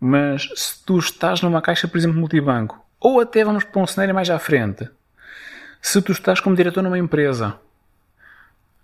Mas 0.00 0.48
se 0.56 0.84
tu 0.84 0.98
estás 0.98 1.42
numa 1.42 1.62
caixa, 1.62 1.86
por 1.86 1.96
exemplo, 1.96 2.18
multibanco, 2.18 2.84
ou 2.98 3.20
até 3.20 3.44
vamos 3.44 3.62
para 3.62 3.80
um 3.80 3.86
cenário 3.86 4.14
mais 4.14 4.30
à 4.30 4.38
frente, 4.38 4.88
se 5.80 6.02
tu 6.02 6.10
estás 6.10 6.40
como 6.40 6.56
diretor 6.56 6.82
numa 6.82 6.98
empresa 6.98 7.56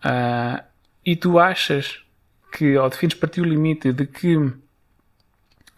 Uh, 0.04 0.62
e 1.04 1.16
tu 1.16 1.38
achas 1.38 2.04
que, 2.52 2.76
ao 2.76 2.90
defines 2.90 3.14
para 3.14 3.28
ti 3.28 3.40
o 3.40 3.44
limite 3.44 3.90
de 3.90 4.06
que 4.06 4.36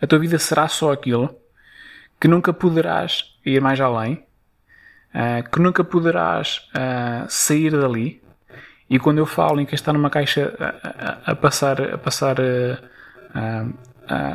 a 0.02 0.06
tua 0.06 0.18
vida 0.18 0.36
será 0.38 0.66
só 0.66 0.92
aquilo, 0.92 1.34
que 2.26 2.28
nunca 2.28 2.52
poderás 2.52 3.36
ir 3.44 3.60
mais 3.60 3.80
além, 3.80 4.14
uh, 5.14 5.48
que 5.48 5.60
nunca 5.60 5.84
poderás 5.84 6.68
uh, 6.74 7.24
sair 7.28 7.70
dali. 7.70 8.20
E 8.90 8.98
quando 8.98 9.18
eu 9.18 9.26
falo 9.26 9.60
em 9.60 9.64
quem 9.64 9.76
está 9.76 9.92
numa 9.92 10.10
caixa 10.10 10.52
a, 10.58 11.30
a, 11.30 11.32
a 11.32 11.36
passar, 11.36 11.80
a 11.94 11.98
passar 11.98 12.36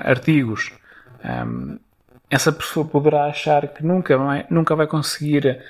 artigos, 0.06 0.72
um, 1.46 1.78
essa 2.30 2.50
pessoa 2.54 2.86
poderá 2.86 3.26
achar 3.26 3.68
que 3.68 3.84
nunca 3.84 4.18
vai, 4.18 4.46
nunca 4.50 4.74
vai 4.74 4.88
conseguir 4.88 5.62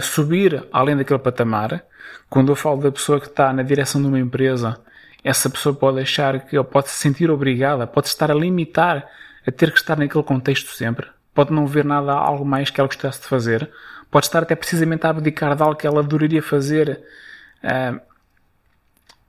subir 0.00 0.64
além 0.72 0.96
daquele 0.96 1.18
patamar 1.18 1.84
quando 2.30 2.52
eu 2.52 2.56
falo 2.56 2.82
da 2.82 2.92
pessoa 2.92 3.20
que 3.20 3.26
está 3.26 3.52
na 3.52 3.64
direção 3.64 4.00
de 4.00 4.06
uma 4.06 4.20
empresa, 4.20 4.80
essa 5.24 5.50
pessoa 5.50 5.74
pode 5.74 6.00
achar 6.00 6.38
que, 6.46 6.56
ou 6.56 6.64
pode 6.64 6.88
se 6.90 6.96
sentir 6.96 7.30
obrigada, 7.30 7.84
pode 7.84 8.06
estar 8.06 8.30
a 8.30 8.34
limitar 8.34 9.08
a 9.46 9.50
ter 9.50 9.72
que 9.72 9.78
estar 9.78 9.96
naquele 9.96 10.24
contexto 10.24 10.70
sempre. 10.70 11.08
Pode 11.34 11.52
não 11.52 11.66
ver 11.66 11.84
nada, 11.84 12.12
algo 12.12 12.44
mais 12.44 12.70
que 12.70 12.80
ela 12.80 12.86
gostasse 12.86 13.20
de 13.20 13.26
fazer. 13.26 13.70
Pode 14.10 14.26
estar 14.26 14.42
até 14.42 14.54
precisamente 14.54 15.06
a 15.06 15.10
abdicar 15.10 15.56
de 15.56 15.62
algo 15.62 15.74
que 15.74 15.86
ela 15.86 16.00
adoraria 16.00 16.42
fazer, 16.42 17.02
uh, 17.64 18.00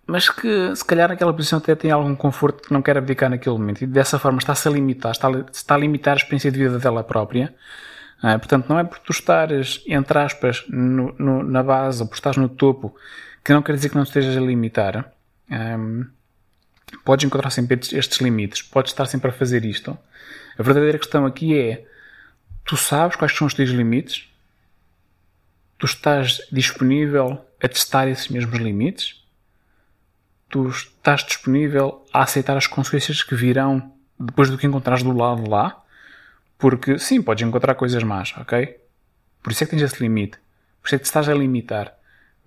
mas 0.05 0.29
que 0.29 0.75
se 0.75 0.85
calhar 0.85 1.09
naquela 1.09 1.33
posição 1.33 1.57
até 1.57 1.73
tem 1.73 1.89
algum 1.89 2.15
conforto 2.15 2.67
que 2.67 2.71
não 2.71 2.81
quer 2.81 2.97
abdicar 2.97 3.29
naquele 3.29 3.57
momento. 3.57 3.81
E 3.81 3.87
dessa 3.87 4.19
forma 4.19 4.37
está-se 4.37 4.67
a 4.67 4.71
limitar, 4.71 5.11
está, 5.11 5.29
está 5.51 5.73
a 5.75 5.77
limitar 5.79 6.13
a 6.13 6.17
experiência 6.17 6.51
de 6.51 6.59
vida 6.59 6.77
dela 6.77 7.03
própria 7.03 7.53
ah, 8.21 8.39
portanto, 8.39 8.67
não 8.67 8.79
é 8.79 8.83
por 8.83 8.99
tu 8.99 9.11
estares, 9.11 9.83
entre 9.85 10.17
aspas, 10.17 10.65
no, 10.67 11.13
no, 11.19 11.43
na 11.43 11.61
base 11.61 12.01
ou 12.01 12.07
por 12.07 12.15
estares 12.15 12.37
no 12.37 12.49
topo, 12.49 12.95
que 13.43 13.53
não 13.53 13.61
quer 13.61 13.73
dizer 13.75 13.89
que 13.89 13.95
não 13.95 14.03
estejas 14.03 14.35
a 14.35 14.39
limitar. 14.39 15.11
Um, 15.47 16.07
podes 17.03 17.25
encontrar 17.25 17.51
sempre 17.51 17.75
estes 17.75 18.17
limites, 18.19 18.63
podes 18.63 18.91
estar 18.91 19.05
sempre 19.05 19.29
a 19.29 19.33
fazer 19.33 19.63
isto. 19.63 19.95
A 20.57 20.63
verdadeira 20.63 20.97
questão 20.97 21.25
aqui 21.25 21.55
é: 21.55 21.85
tu 22.65 22.75
sabes 22.75 23.15
quais 23.15 23.33
são 23.33 23.47
os 23.47 23.53
teus 23.53 23.69
limites? 23.69 24.27
Tu 25.77 25.85
estás 25.85 26.41
disponível 26.51 27.45
a 27.61 27.67
testar 27.67 28.07
esses 28.07 28.27
mesmos 28.27 28.59
limites? 28.59 29.23
Tu 30.49 30.67
estás 30.67 31.23
disponível 31.23 32.03
a 32.11 32.23
aceitar 32.23 32.57
as 32.57 32.65
consequências 32.65 33.21
que 33.21 33.35
virão 33.35 33.93
depois 34.19 34.49
do 34.49 34.57
que 34.57 34.65
encontrares 34.65 35.03
do 35.03 35.15
lado 35.15 35.47
lá? 35.49 35.83
Porque, 36.57 36.97
sim, 36.97 37.21
podes 37.21 37.45
encontrar 37.45 37.75
coisas 37.75 38.01
más, 38.03 38.33
ok? 38.37 38.79
Por 39.43 39.51
isso 39.51 39.63
é 39.63 39.67
que 39.67 39.71
tens 39.71 39.83
esse 39.83 40.01
limite. 40.01 40.37
Por 40.81 40.87
isso 40.87 40.95
é 40.95 40.97
que 40.97 41.03
te 41.03 41.07
estás 41.07 41.29
a 41.29 41.33
limitar. 41.33 41.93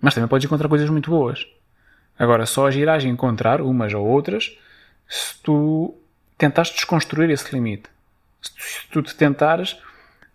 Mas 0.01 0.13
também 0.13 0.27
podes 0.27 0.45
encontrar 0.45 0.67
coisas 0.67 0.89
muito 0.89 1.09
boas. 1.09 1.47
Agora, 2.17 2.45
só 2.45 2.67
agirás 2.67 3.05
a 3.05 3.07
encontrar 3.07 3.61
umas 3.61 3.93
ou 3.93 4.05
outras 4.05 4.57
se 5.07 5.35
tu 5.41 5.95
tentares 6.37 6.71
desconstruir 6.71 7.29
esse 7.29 7.53
limite. 7.53 7.89
Se 8.41 8.51
tu, 8.53 8.61
se 8.61 8.87
tu 8.91 9.03
te 9.03 9.15
tentares 9.15 9.77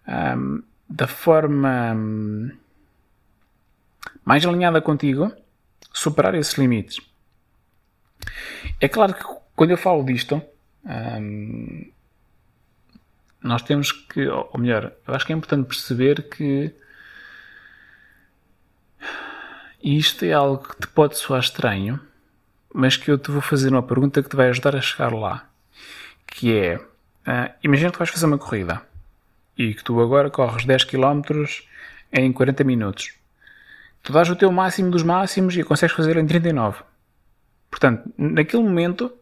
um, 0.06 0.62
da 0.88 1.06
forma 1.06 1.92
um, 1.94 2.50
mais 4.24 4.44
alinhada 4.44 4.80
contigo 4.80 5.32
superar 5.92 6.34
esses 6.34 6.54
limites. 6.54 7.00
É 8.80 8.88
claro 8.88 9.14
que 9.14 9.24
quando 9.54 9.70
eu 9.70 9.76
falo 9.76 10.04
disto, 10.04 10.42
um, 10.84 11.90
nós 13.42 13.62
temos 13.62 13.92
que, 13.92 14.26
ou 14.26 14.58
melhor, 14.58 14.92
eu 15.06 15.14
acho 15.14 15.26
que 15.26 15.32
é 15.32 15.36
importante 15.36 15.68
perceber 15.68 16.28
que 16.28 16.74
isto 19.82 20.24
é 20.24 20.32
algo 20.32 20.66
que 20.66 20.80
te 20.80 20.88
pode 20.88 21.18
soar 21.18 21.40
estranho, 21.40 22.00
mas 22.72 22.96
que 22.96 23.10
eu 23.10 23.18
te 23.18 23.30
vou 23.30 23.42
fazer 23.42 23.68
uma 23.68 23.82
pergunta 23.82 24.22
que 24.22 24.28
te 24.28 24.36
vai 24.36 24.48
ajudar 24.48 24.74
a 24.74 24.80
chegar 24.80 25.12
lá. 25.12 25.46
Que 26.26 26.56
é, 26.56 26.76
uh, 26.76 27.54
imagina 27.62 27.92
que 27.92 27.98
vais 27.98 28.10
fazer 28.10 28.26
uma 28.26 28.38
corrida 28.38 28.82
e 29.56 29.74
que 29.74 29.84
tu 29.84 30.00
agora 30.00 30.30
corres 30.30 30.64
10 30.64 30.84
km 30.84 31.22
em 32.12 32.32
40 32.32 32.64
minutos. 32.64 33.14
Tu 34.02 34.12
dás 34.12 34.28
o 34.28 34.36
teu 34.36 34.52
máximo 34.52 34.90
dos 34.90 35.02
máximos 35.02 35.56
e 35.56 35.64
consegues 35.64 35.96
fazer 35.96 36.16
em 36.16 36.26
39. 36.26 36.82
Portanto, 37.70 38.12
naquele 38.16 38.62
momento, 38.62 39.12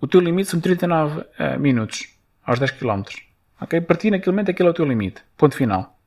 o 0.00 0.06
teu 0.06 0.20
limite 0.20 0.50
são 0.50 0.60
39 0.60 1.20
uh, 1.20 1.26
ah, 1.38 1.58
minutos 1.58 2.08
aos 2.44 2.58
10 2.58 2.72
km. 2.72 3.02
Ok? 3.60 3.80
Partir 3.82 4.10
naquele 4.10 4.32
momento 4.32 4.50
aquele 4.50 4.68
é 4.68 4.70
o 4.70 4.74
teu 4.74 4.84
limite. 4.84 5.22
Ponto 5.36 5.56
final. 5.56 5.98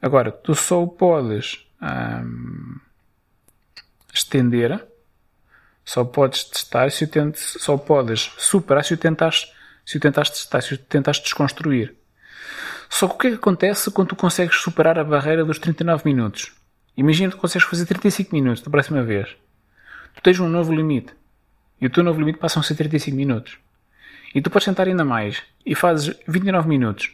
Agora, 0.00 0.30
tu 0.30 0.54
só 0.54 0.82
o 0.82 0.88
podes 0.88 1.66
hum, 1.82 2.78
estender, 4.12 4.86
só 5.84 6.04
podes 6.04 6.44
testar 6.44 6.90
se 6.90 7.04
o 7.04 7.08
tentes, 7.08 7.56
só 7.58 7.76
podes 7.76 8.32
superar 8.36 8.84
se 8.84 8.94
o 8.94 8.96
tentares, 8.96 9.52
se 9.84 9.96
o 9.96 10.00
tentares 10.00 10.30
testar, 10.30 10.60
se 10.60 10.74
o 10.74 10.78
tentares 10.78 11.20
desconstruir. 11.20 11.97
Só 12.88 13.06
que 13.06 13.14
o 13.14 13.18
que 13.18 13.26
é 13.26 13.30
que 13.30 13.36
acontece 13.36 13.90
quando 13.90 14.08
tu 14.08 14.16
consegues 14.16 14.56
superar 14.56 14.98
a 14.98 15.04
barreira 15.04 15.44
dos 15.44 15.58
39 15.58 16.02
minutos? 16.04 16.52
Imagina 16.96 17.30
que 17.30 17.36
tu 17.36 17.40
consegues 17.40 17.68
fazer 17.68 17.86
35 17.86 18.34
minutos 18.34 18.62
da 18.62 18.70
próxima 18.70 19.02
vez. 19.02 19.28
Tu 20.14 20.22
tens 20.22 20.40
um 20.40 20.48
novo 20.48 20.74
limite. 20.74 21.14
E 21.80 21.86
o 21.86 21.90
teu 21.90 22.02
novo 22.02 22.18
limite 22.18 22.38
passam 22.38 22.60
a 22.60 22.64
ser 22.64 22.74
35 22.74 23.16
minutos. 23.16 23.58
E 24.34 24.42
tu 24.42 24.50
podes 24.50 24.64
tentar 24.64 24.88
ainda 24.88 25.04
mais 25.04 25.42
e 25.64 25.74
fazes 25.74 26.14
29 26.26 26.68
minutos. 26.68 27.10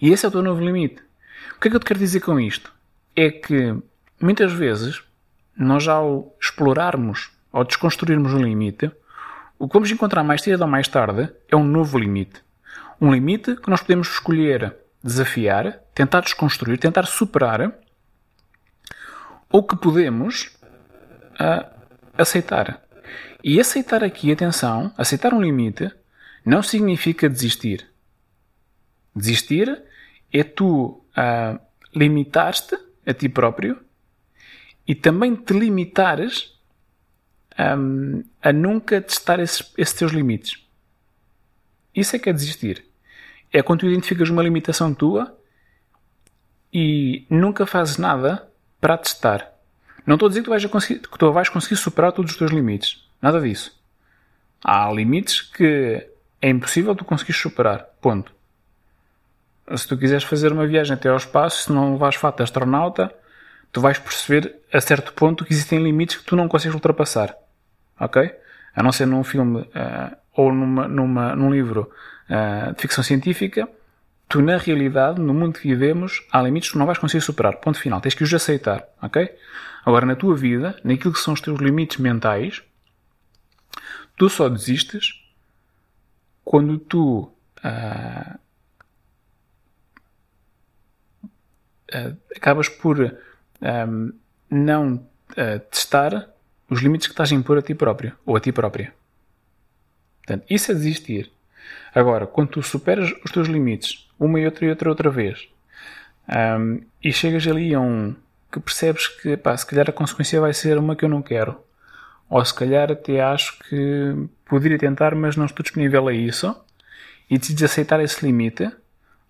E 0.00 0.10
esse 0.10 0.24
é 0.24 0.28
o 0.28 0.32
teu 0.32 0.42
novo 0.42 0.64
limite. 0.64 1.02
O 1.56 1.60
que 1.60 1.68
é 1.68 1.70
que 1.70 1.76
eu 1.76 1.80
te 1.80 1.86
quero 1.86 1.98
dizer 1.98 2.20
com 2.20 2.40
isto? 2.40 2.72
É 3.14 3.30
que 3.30 3.74
muitas 4.20 4.52
vezes 4.52 5.02
nós 5.56 5.86
ao 5.86 6.34
explorarmos 6.40 7.30
ou 7.52 7.64
desconstruirmos 7.64 8.32
um 8.32 8.42
limite, 8.42 8.90
o 9.58 9.66
que 9.66 9.74
vamos 9.74 9.90
encontrar 9.90 10.22
mais 10.22 10.42
cedo 10.42 10.62
ou 10.62 10.66
mais 10.66 10.88
tarde 10.88 11.30
é 11.48 11.56
um 11.56 11.64
novo 11.64 11.98
limite. 11.98 12.42
Um 13.00 13.12
limite 13.12 13.56
que 13.56 13.70
nós 13.70 13.80
podemos 13.80 14.08
escolher 14.08 14.74
desafiar, 15.06 15.80
tentar 15.94 16.20
desconstruir, 16.20 16.78
tentar 16.78 17.06
superar, 17.06 17.72
ou 19.50 19.62
que 19.62 19.76
podemos 19.76 20.50
uh, 21.40 21.64
aceitar. 22.18 22.82
E 23.42 23.60
aceitar 23.60 24.02
aqui, 24.02 24.32
atenção, 24.32 24.92
aceitar 24.96 25.32
um 25.32 25.40
limite 25.40 25.90
não 26.44 26.62
significa 26.62 27.28
desistir. 27.28 27.88
Desistir 29.14 29.82
é 30.32 30.42
tu 30.42 31.04
uh, 31.16 31.60
limitares-te 31.94 32.76
a 33.06 33.14
ti 33.14 33.28
próprio 33.28 33.80
e 34.86 34.94
também 34.94 35.34
te 35.36 35.52
limitares 35.52 36.56
um, 37.58 38.22
a 38.42 38.52
nunca 38.52 39.00
testar 39.00 39.40
esses, 39.40 39.72
esses 39.78 39.94
teus 39.94 40.12
limites. 40.12 40.62
Isso 41.94 42.14
é 42.14 42.18
que 42.18 42.28
é 42.28 42.32
desistir. 42.32 42.84
É 43.52 43.62
quando 43.62 43.80
tu 43.80 43.86
identificas 43.86 44.28
uma 44.28 44.42
limitação 44.42 44.92
tua 44.92 45.36
e 46.72 47.26
nunca 47.30 47.64
fazes 47.66 47.96
nada 47.96 48.48
para 48.80 48.98
testar. 48.98 49.52
Não 50.06 50.14
estou 50.14 50.26
a 50.26 50.28
dizer 50.28 50.40
que 50.40 50.46
tu 50.46 50.50
vais, 50.50 50.64
conseguir, 50.66 51.00
que 51.00 51.18
tu 51.18 51.32
vais 51.32 51.48
conseguir 51.48 51.76
superar 51.76 52.12
todos 52.12 52.32
os 52.32 52.36
teus 52.36 52.50
limites. 52.50 53.08
Nada 53.20 53.40
disso. 53.40 53.76
Há 54.62 54.90
limites 54.92 55.40
que 55.40 56.06
é 56.40 56.48
impossível 56.48 56.94
tu 56.94 57.04
conseguir 57.04 57.32
superar. 57.32 57.86
Ponto. 58.00 58.32
Se 59.74 59.88
tu 59.88 59.98
quiseres 59.98 60.22
fazer 60.22 60.52
uma 60.52 60.66
viagem 60.66 60.94
até 60.94 61.08
ao 61.08 61.16
espaço, 61.16 61.64
se 61.64 61.72
não 61.72 61.94
levares 61.94 62.16
fato 62.16 62.36
de 62.36 62.42
astronauta, 62.44 63.12
tu 63.72 63.80
vais 63.80 63.98
perceber 63.98 64.54
a 64.72 64.80
certo 64.80 65.12
ponto 65.12 65.44
que 65.44 65.52
existem 65.52 65.82
limites 65.82 66.16
que 66.16 66.24
tu 66.24 66.36
não 66.36 66.46
consegues 66.46 66.74
ultrapassar. 66.74 67.36
Ok? 67.98 68.32
A 68.74 68.82
não 68.82 68.92
ser 68.92 69.06
num 69.06 69.24
filme 69.24 69.62
uh, 69.62 70.16
ou 70.34 70.52
numa, 70.52 70.86
numa, 70.86 71.34
num 71.34 71.50
livro 71.50 71.90
de 72.28 72.82
ficção 72.82 73.04
científica, 73.04 73.68
tu 74.28 74.42
na 74.42 74.56
realidade, 74.56 75.20
no 75.20 75.32
mundo 75.32 75.58
que 75.58 75.68
vivemos, 75.68 76.26
há 76.32 76.42
limites 76.42 76.70
que 76.70 76.78
não 76.78 76.86
vais 76.86 76.98
conseguir 76.98 77.22
superar. 77.22 77.56
Ponto 77.56 77.78
final. 77.78 78.00
Tens 78.00 78.14
que 78.14 78.24
os 78.24 78.34
aceitar. 78.34 78.84
Ok? 79.00 79.32
Agora, 79.84 80.04
na 80.04 80.16
tua 80.16 80.34
vida, 80.34 80.78
naquilo 80.82 81.12
que 81.12 81.20
são 81.20 81.34
os 81.34 81.40
teus 81.40 81.60
limites 81.60 81.98
mentais, 81.98 82.62
tu 84.16 84.28
só 84.28 84.48
desistes 84.48 85.22
quando 86.44 86.78
tu 86.78 87.32
uh, 87.64 88.38
uh, 91.94 92.16
acabas 92.36 92.68
por 92.68 92.98
um, 93.00 94.12
não 94.50 94.94
uh, 94.94 95.60
testar 95.70 96.30
os 96.68 96.80
limites 96.80 97.06
que 97.06 97.12
estás 97.12 97.30
a 97.30 97.34
impor 97.34 97.58
a 97.58 97.62
ti 97.62 97.74
próprio 97.74 98.16
ou 98.24 98.36
a 98.36 98.40
ti 98.40 98.50
própria. 98.50 98.92
Portanto, 100.18 100.44
isso 100.50 100.72
é 100.72 100.74
desistir. 100.74 101.30
Agora, 101.96 102.26
quando 102.26 102.50
tu 102.50 102.62
superas 102.62 103.10
os 103.24 103.32
teus 103.32 103.48
limites 103.48 104.06
uma 104.20 104.38
e 104.38 104.44
outra 104.44 104.66
e 104.66 104.68
outra 104.68 104.90
outra 104.90 105.08
vez 105.08 105.48
um, 106.60 106.82
e 107.02 107.10
chegas 107.10 107.46
ali 107.46 107.74
a 107.74 107.80
um 107.80 108.14
que 108.52 108.60
percebes 108.60 109.08
que 109.08 109.34
pá, 109.34 109.56
se 109.56 109.64
calhar 109.64 109.88
a 109.88 109.92
consequência 109.94 110.38
vai 110.38 110.52
ser 110.52 110.76
uma 110.76 110.94
que 110.94 111.06
eu 111.06 111.08
não 111.08 111.22
quero, 111.22 111.58
ou 112.28 112.44
se 112.44 112.52
calhar 112.52 112.92
até 112.92 113.22
acho 113.22 113.58
que 113.60 114.28
poderia 114.44 114.78
tentar, 114.78 115.14
mas 115.14 115.36
não 115.36 115.46
estou 115.46 115.62
disponível 115.62 116.06
a 116.06 116.12
isso, 116.12 116.54
e 117.30 117.38
decides 117.38 117.62
aceitar 117.62 117.98
esse 118.00 118.24
limite, 118.24 118.70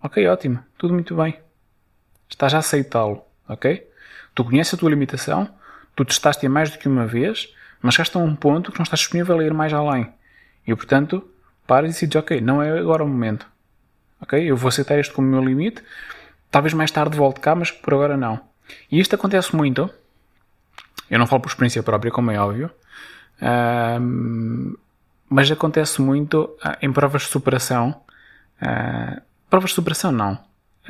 ok, 0.02 0.26
ótimo, 0.26 0.58
tudo 0.76 0.92
muito 0.92 1.14
bem. 1.14 1.38
Estás 2.28 2.52
a 2.52 2.58
aceitá-lo, 2.58 3.24
ok? 3.48 3.88
Tu 4.34 4.44
conheces 4.44 4.74
a 4.74 4.76
tua 4.76 4.90
limitação, 4.90 5.48
tu 5.94 6.04
testaste-a 6.04 6.50
mais 6.50 6.70
do 6.70 6.78
que 6.78 6.88
uma 6.88 7.06
vez, 7.06 7.54
mas 7.80 7.94
chegaste 7.94 8.16
a 8.16 8.20
um 8.20 8.34
ponto 8.34 8.72
que 8.72 8.78
não 8.78 8.84
estás 8.84 9.00
disponível 9.00 9.38
a 9.38 9.44
ir 9.44 9.54
mais 9.54 9.72
além. 9.72 10.12
E, 10.66 10.74
portanto, 10.74 11.30
paras 11.66 11.90
e 11.90 11.92
decides, 11.92 12.16
ok, 12.16 12.40
não 12.40 12.62
é 12.62 12.78
agora 12.78 13.04
o 13.04 13.08
momento. 13.08 13.46
Ok? 14.20 14.38
Eu 14.38 14.56
vou 14.56 14.68
aceitar 14.68 14.98
isto 14.98 15.14
como 15.14 15.28
meu 15.28 15.44
limite. 15.44 15.82
Talvez 16.50 16.72
mais 16.72 16.90
tarde 16.90 17.16
volte 17.16 17.40
cá, 17.40 17.54
mas 17.54 17.70
por 17.70 17.94
agora 17.94 18.16
não. 18.16 18.40
E 18.90 18.98
isto 18.98 19.14
acontece 19.14 19.54
muito. 19.54 19.90
Eu 21.10 21.18
não 21.18 21.26
falo 21.26 21.42
por 21.42 21.48
experiência 21.48 21.82
própria, 21.82 22.10
como 22.10 22.30
é 22.30 22.38
óbvio. 22.38 22.70
Mas 25.28 25.50
acontece 25.50 26.00
muito 26.00 26.56
uh, 26.64 26.76
em 26.80 26.92
provas 26.92 27.22
de 27.22 27.28
superação. 27.28 28.00
Uh, 28.62 29.20
provas 29.50 29.70
de 29.70 29.74
superação 29.74 30.12
não. 30.12 30.38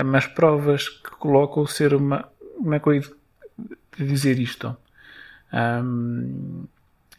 Mas 0.05 0.27
provas 0.27 0.88
que 0.88 1.11
colocam 1.12 1.62
o 1.62 1.66
ser 1.66 1.94
uma. 1.94 2.29
Como 2.57 2.74
é 2.74 2.79
que 2.79 2.87
eu 2.88 2.94
ia 2.94 3.03
dizer 3.98 4.38
isto? 4.38 4.77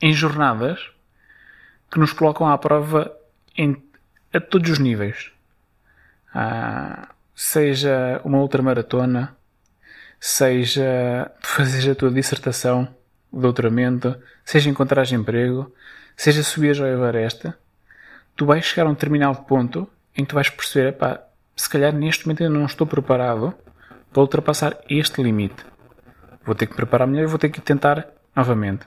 em 0.02 0.14
jornadas 0.14 0.92
que 1.90 1.98
nos 1.98 2.14
colocam 2.14 2.48
à 2.48 2.56
prova 2.58 3.12
em, 3.58 3.82
a 4.34 4.40
todos 4.40 4.72
os 4.72 4.80
níveis. 4.80 5.32
Ah, 6.34 7.10
seja 7.36 8.22
uma 8.24 8.40
ultramaratona, 8.40 9.36
seja 10.20 11.32
fazer 11.42 11.92
a 11.92 11.96
tua 11.96 12.12
dissertação, 12.12 12.88
doutoramento, 13.32 14.16
seja 14.46 14.70
encontrar 14.70 15.12
emprego, 15.12 15.74
seja 16.16 16.44
subir 16.44 16.80
ao 16.80 16.88
Everest, 16.88 17.52
tu 18.36 18.46
vais 18.46 18.66
chegar 18.66 18.88
a 18.88 18.90
um 18.90 18.94
determinado 18.94 19.44
ponto 19.44 19.90
em 20.16 20.24
que 20.24 20.30
tu 20.30 20.36
vais 20.36 20.50
perceber, 20.50 20.90
epá, 20.90 21.22
se 21.56 21.70
calhar 21.70 21.94
neste 21.94 22.26
momento 22.26 22.44
eu 22.44 22.50
não 22.50 22.66
estou 22.66 22.86
preparado 22.86 23.54
para 24.12 24.22
ultrapassar 24.22 24.78
este 24.90 25.22
limite. 25.22 25.66
Vou 26.46 26.56
ter 26.56 26.68
que 26.68 26.76
preparar 26.76 27.08
melhor 27.08 27.24
e 27.24 27.28
vou 27.28 27.38
ter 27.38 27.50
que 27.50 27.60
tentar 27.60 28.08
novamente. 28.36 28.86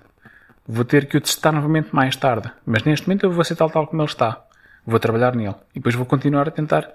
Vou 0.66 0.84
ter 0.84 1.06
que 1.06 1.16
o 1.16 1.20
testar 1.20 1.52
novamente 1.52 1.94
mais 1.94 2.16
tarde. 2.16 2.50
Mas 2.64 2.84
neste 2.84 3.06
momento 3.06 3.26
eu 3.26 3.32
vou 3.32 3.44
ser 3.44 3.56
tal 3.56 3.68
tal 3.68 3.86
como 3.86 4.00
ele 4.02 4.08
está. 4.08 4.42
Vou 4.90 4.98
trabalhar 4.98 5.36
nele. 5.36 5.54
E 5.70 5.78
depois 5.78 5.94
vou 5.94 6.04
continuar 6.04 6.48
a 6.48 6.50
tentar 6.50 6.90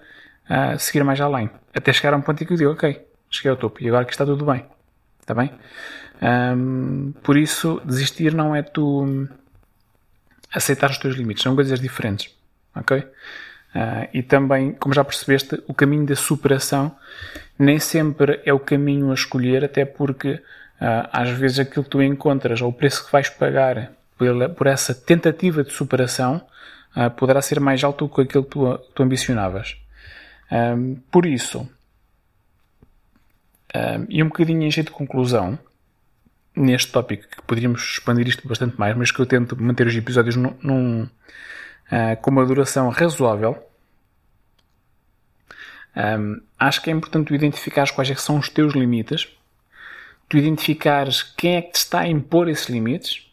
uh, 0.50 0.78
seguir 0.78 1.04
mais 1.04 1.22
além. 1.22 1.50
Até 1.74 1.94
chegar 1.94 2.14
a 2.14 2.18
um 2.18 2.22
ponto 2.22 2.44
em 2.44 2.46
que 2.46 2.54
eu 2.54 2.58
digo, 2.58 2.72
ok, 2.72 3.08
cheguei 3.30 3.52
ao 3.52 3.58
topo. 3.58 3.82
E 3.82 3.88
agora 3.88 4.04
que 4.04 4.12
está 4.12 4.26
tudo 4.26 4.46
bem. 4.46 4.66
Está 5.22 5.34
bem? 5.34 5.52
Um, 6.22 7.14
por 7.24 7.38
isso, 7.38 7.82
desistir 7.86 8.34
não 8.34 8.56
é 8.56 8.62
tu 8.62 9.28
aceitar 10.54 10.90
os 10.90 10.98
teus 10.98 11.16
limites. 11.16 11.42
São 11.42 11.56
coisas 11.56 11.80
diferentes. 11.80 12.34
Ok? 12.76 12.98
Uh, 12.98 14.08
e 14.14 14.22
também, 14.22 14.74
como 14.74 14.94
já 14.94 15.04
percebeste, 15.04 15.62
o 15.68 15.74
caminho 15.74 16.06
da 16.06 16.16
superação 16.16 16.96
nem 17.58 17.80
sempre 17.80 18.42
é 18.46 18.54
o 18.54 18.60
caminho 18.60 19.12
a 19.12 19.14
escolher, 19.14 19.64
até 19.64 19.86
porque 19.86 20.32
uh, 20.32 21.10
às 21.12 21.30
vezes 21.30 21.60
aquilo 21.60 21.84
que 21.84 21.90
tu 21.90 22.02
encontras 22.02 22.62
ou 22.62 22.70
o 22.70 22.74
preço 22.74 23.06
que 23.06 23.12
vais 23.12 23.30
pagar 23.30 23.92
por, 24.18 24.28
por 24.50 24.68
essa 24.68 24.94
tentativa 24.94 25.64
de 25.64 25.72
superação 25.72 26.42
uh, 26.96 27.10
poderá 27.12 27.42
ser 27.42 27.60
mais 27.60 27.84
alto 27.84 28.08
do 28.08 28.14
que 28.14 28.22
aquilo 28.22 28.44
que 28.44 28.50
tu, 28.52 28.78
tu 28.94 29.04
ambicionavas. 29.04 29.78
Um, 30.52 30.96
por 31.12 31.26
isso, 31.26 31.68
um, 33.76 34.06
e 34.08 34.24
um 34.24 34.28
bocadinho 34.28 34.64
em 34.64 34.72
jeito 34.72 34.88
de 34.88 34.94
conclusão, 34.94 35.60
neste 36.56 36.92
tópico, 36.92 37.28
que 37.28 37.42
poderíamos 37.42 37.82
expandir 37.82 38.28
isto 38.28 38.48
bastante 38.48 38.80
mais, 38.80 38.96
mas 38.96 39.12
que 39.12 39.20
eu 39.20 39.26
tento 39.26 39.62
manter 39.62 39.86
os 39.88 39.96
episódios 39.96 40.36
num, 40.36 40.56
num 40.62 41.04
uh, 41.04 42.16
com 42.22 42.32
uma 42.32 42.46
duração 42.46 42.90
razoável. 42.90 43.62
Um, 45.96 46.42
acho 46.58 46.82
que 46.82 46.90
é 46.90 46.94
importante 46.94 47.28
tu 47.28 47.36
identificar 47.36 47.90
quais 47.92 48.10
é 48.10 48.16
são 48.16 48.38
os 48.38 48.50
teus 48.50 48.74
limites, 48.74 49.28
tu 50.30 50.38
identificares 50.38 51.24
quem 51.24 51.56
é 51.56 51.62
que 51.62 51.74
te 51.74 51.78
está 51.78 52.02
a 52.02 52.08
impor 52.08 52.48
esses 52.48 52.68
limites, 52.68 53.30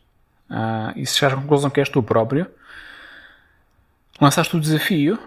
uh, 0.50 0.92
e 0.96 1.06
se 1.06 1.16
chegares 1.16 1.38
à 1.38 1.40
conclusão 1.40 1.70
que 1.70 1.80
és 1.80 1.88
tu 1.88 2.02
próprio, 2.02 2.46
lançaste 4.22 4.56
o 4.56 4.60
desafio 4.60 5.18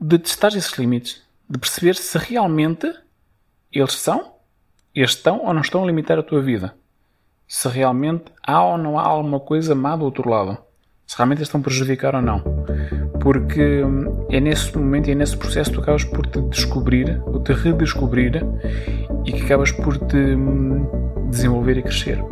de 0.00 0.16
testar 0.16 0.48
esses 0.48 0.72
limites, 0.78 1.20
de 1.50 1.58
perceber 1.58 1.96
se 1.96 2.16
realmente 2.16 2.88
eles 3.72 3.94
são, 3.94 4.34
eles 4.94 5.10
estão 5.10 5.44
ou 5.44 5.52
não 5.52 5.60
estão 5.60 5.82
a 5.82 5.86
limitar 5.86 6.16
a 6.20 6.22
tua 6.22 6.40
vida. 6.40 6.72
Se 7.48 7.66
realmente 7.66 8.26
há 8.40 8.62
ou 8.62 8.78
não 8.78 8.96
há 8.96 9.02
alguma 9.02 9.40
coisa 9.40 9.74
má 9.74 9.96
do 9.96 10.04
outro 10.04 10.30
lado. 10.30 10.56
Se 11.04 11.16
realmente 11.16 11.38
eles 11.38 11.48
estão 11.48 11.60
a 11.60 11.64
prejudicar 11.64 12.14
ou 12.14 12.22
não. 12.22 12.40
Porque 13.20 13.82
é 14.30 14.38
nesse 14.38 14.76
momento 14.78 15.08
e 15.08 15.12
é 15.12 15.14
nesse 15.16 15.36
processo 15.36 15.70
que 15.70 15.76
tu 15.76 15.82
acabas 15.82 16.04
por 16.04 16.24
te 16.24 16.40
descobrir, 16.42 17.20
ou 17.26 17.42
te 17.42 17.52
redescobrir, 17.52 18.40
e 19.24 19.32
que 19.32 19.42
acabas 19.42 19.72
por 19.72 19.98
te 19.98 20.16
hum, 20.16 21.28
desenvolver 21.28 21.78
e 21.78 21.82
crescer. 21.82 22.22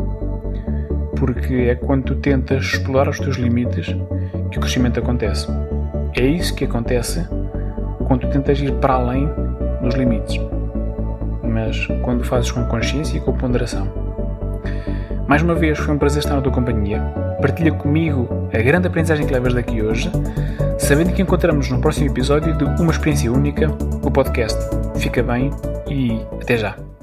Porque 1.18 1.54
é 1.54 1.74
quando 1.74 2.04
tu 2.04 2.14
tentas 2.16 2.64
explorar 2.64 3.08
os 3.08 3.18
teus 3.18 3.36
limites 3.36 3.86
que 4.52 4.58
o 4.58 4.60
crescimento 4.60 5.00
acontece. 5.00 5.48
É 6.18 6.24
isso 6.24 6.54
que 6.54 6.64
acontece 6.64 7.28
quando 8.06 8.22
tu 8.22 8.30
tentas 8.30 8.58
ir 8.58 8.72
para 8.76 8.94
além 8.94 9.28
dos 9.82 9.94
limites. 9.94 10.40
Mas 11.42 11.86
quando 12.02 12.24
fazes 12.24 12.50
com 12.50 12.64
consciência 12.64 13.18
e 13.18 13.20
com 13.20 13.34
ponderação. 13.34 13.86
Mais 15.28 15.42
uma 15.42 15.54
vez, 15.54 15.78
foi 15.78 15.94
um 15.94 15.98
prazer 15.98 16.20
estar 16.20 16.34
na 16.34 16.40
tua 16.40 16.52
companhia. 16.52 17.02
Partilha 17.40 17.72
comigo 17.72 18.48
a 18.50 18.62
grande 18.62 18.86
aprendizagem 18.86 19.26
que 19.26 19.32
levas 19.32 19.52
daqui 19.52 19.82
hoje, 19.82 20.10
sabendo 20.78 21.12
que 21.12 21.20
encontramos 21.20 21.70
no 21.70 21.82
próximo 21.82 22.08
episódio 22.08 22.56
de 22.56 22.64
Uma 22.80 22.92
Experiência 22.92 23.30
Única, 23.30 23.68
o 24.02 24.10
podcast. 24.10 24.58
Fica 24.98 25.22
bem 25.22 25.50
e 25.86 26.18
até 26.40 26.56
já! 26.56 26.95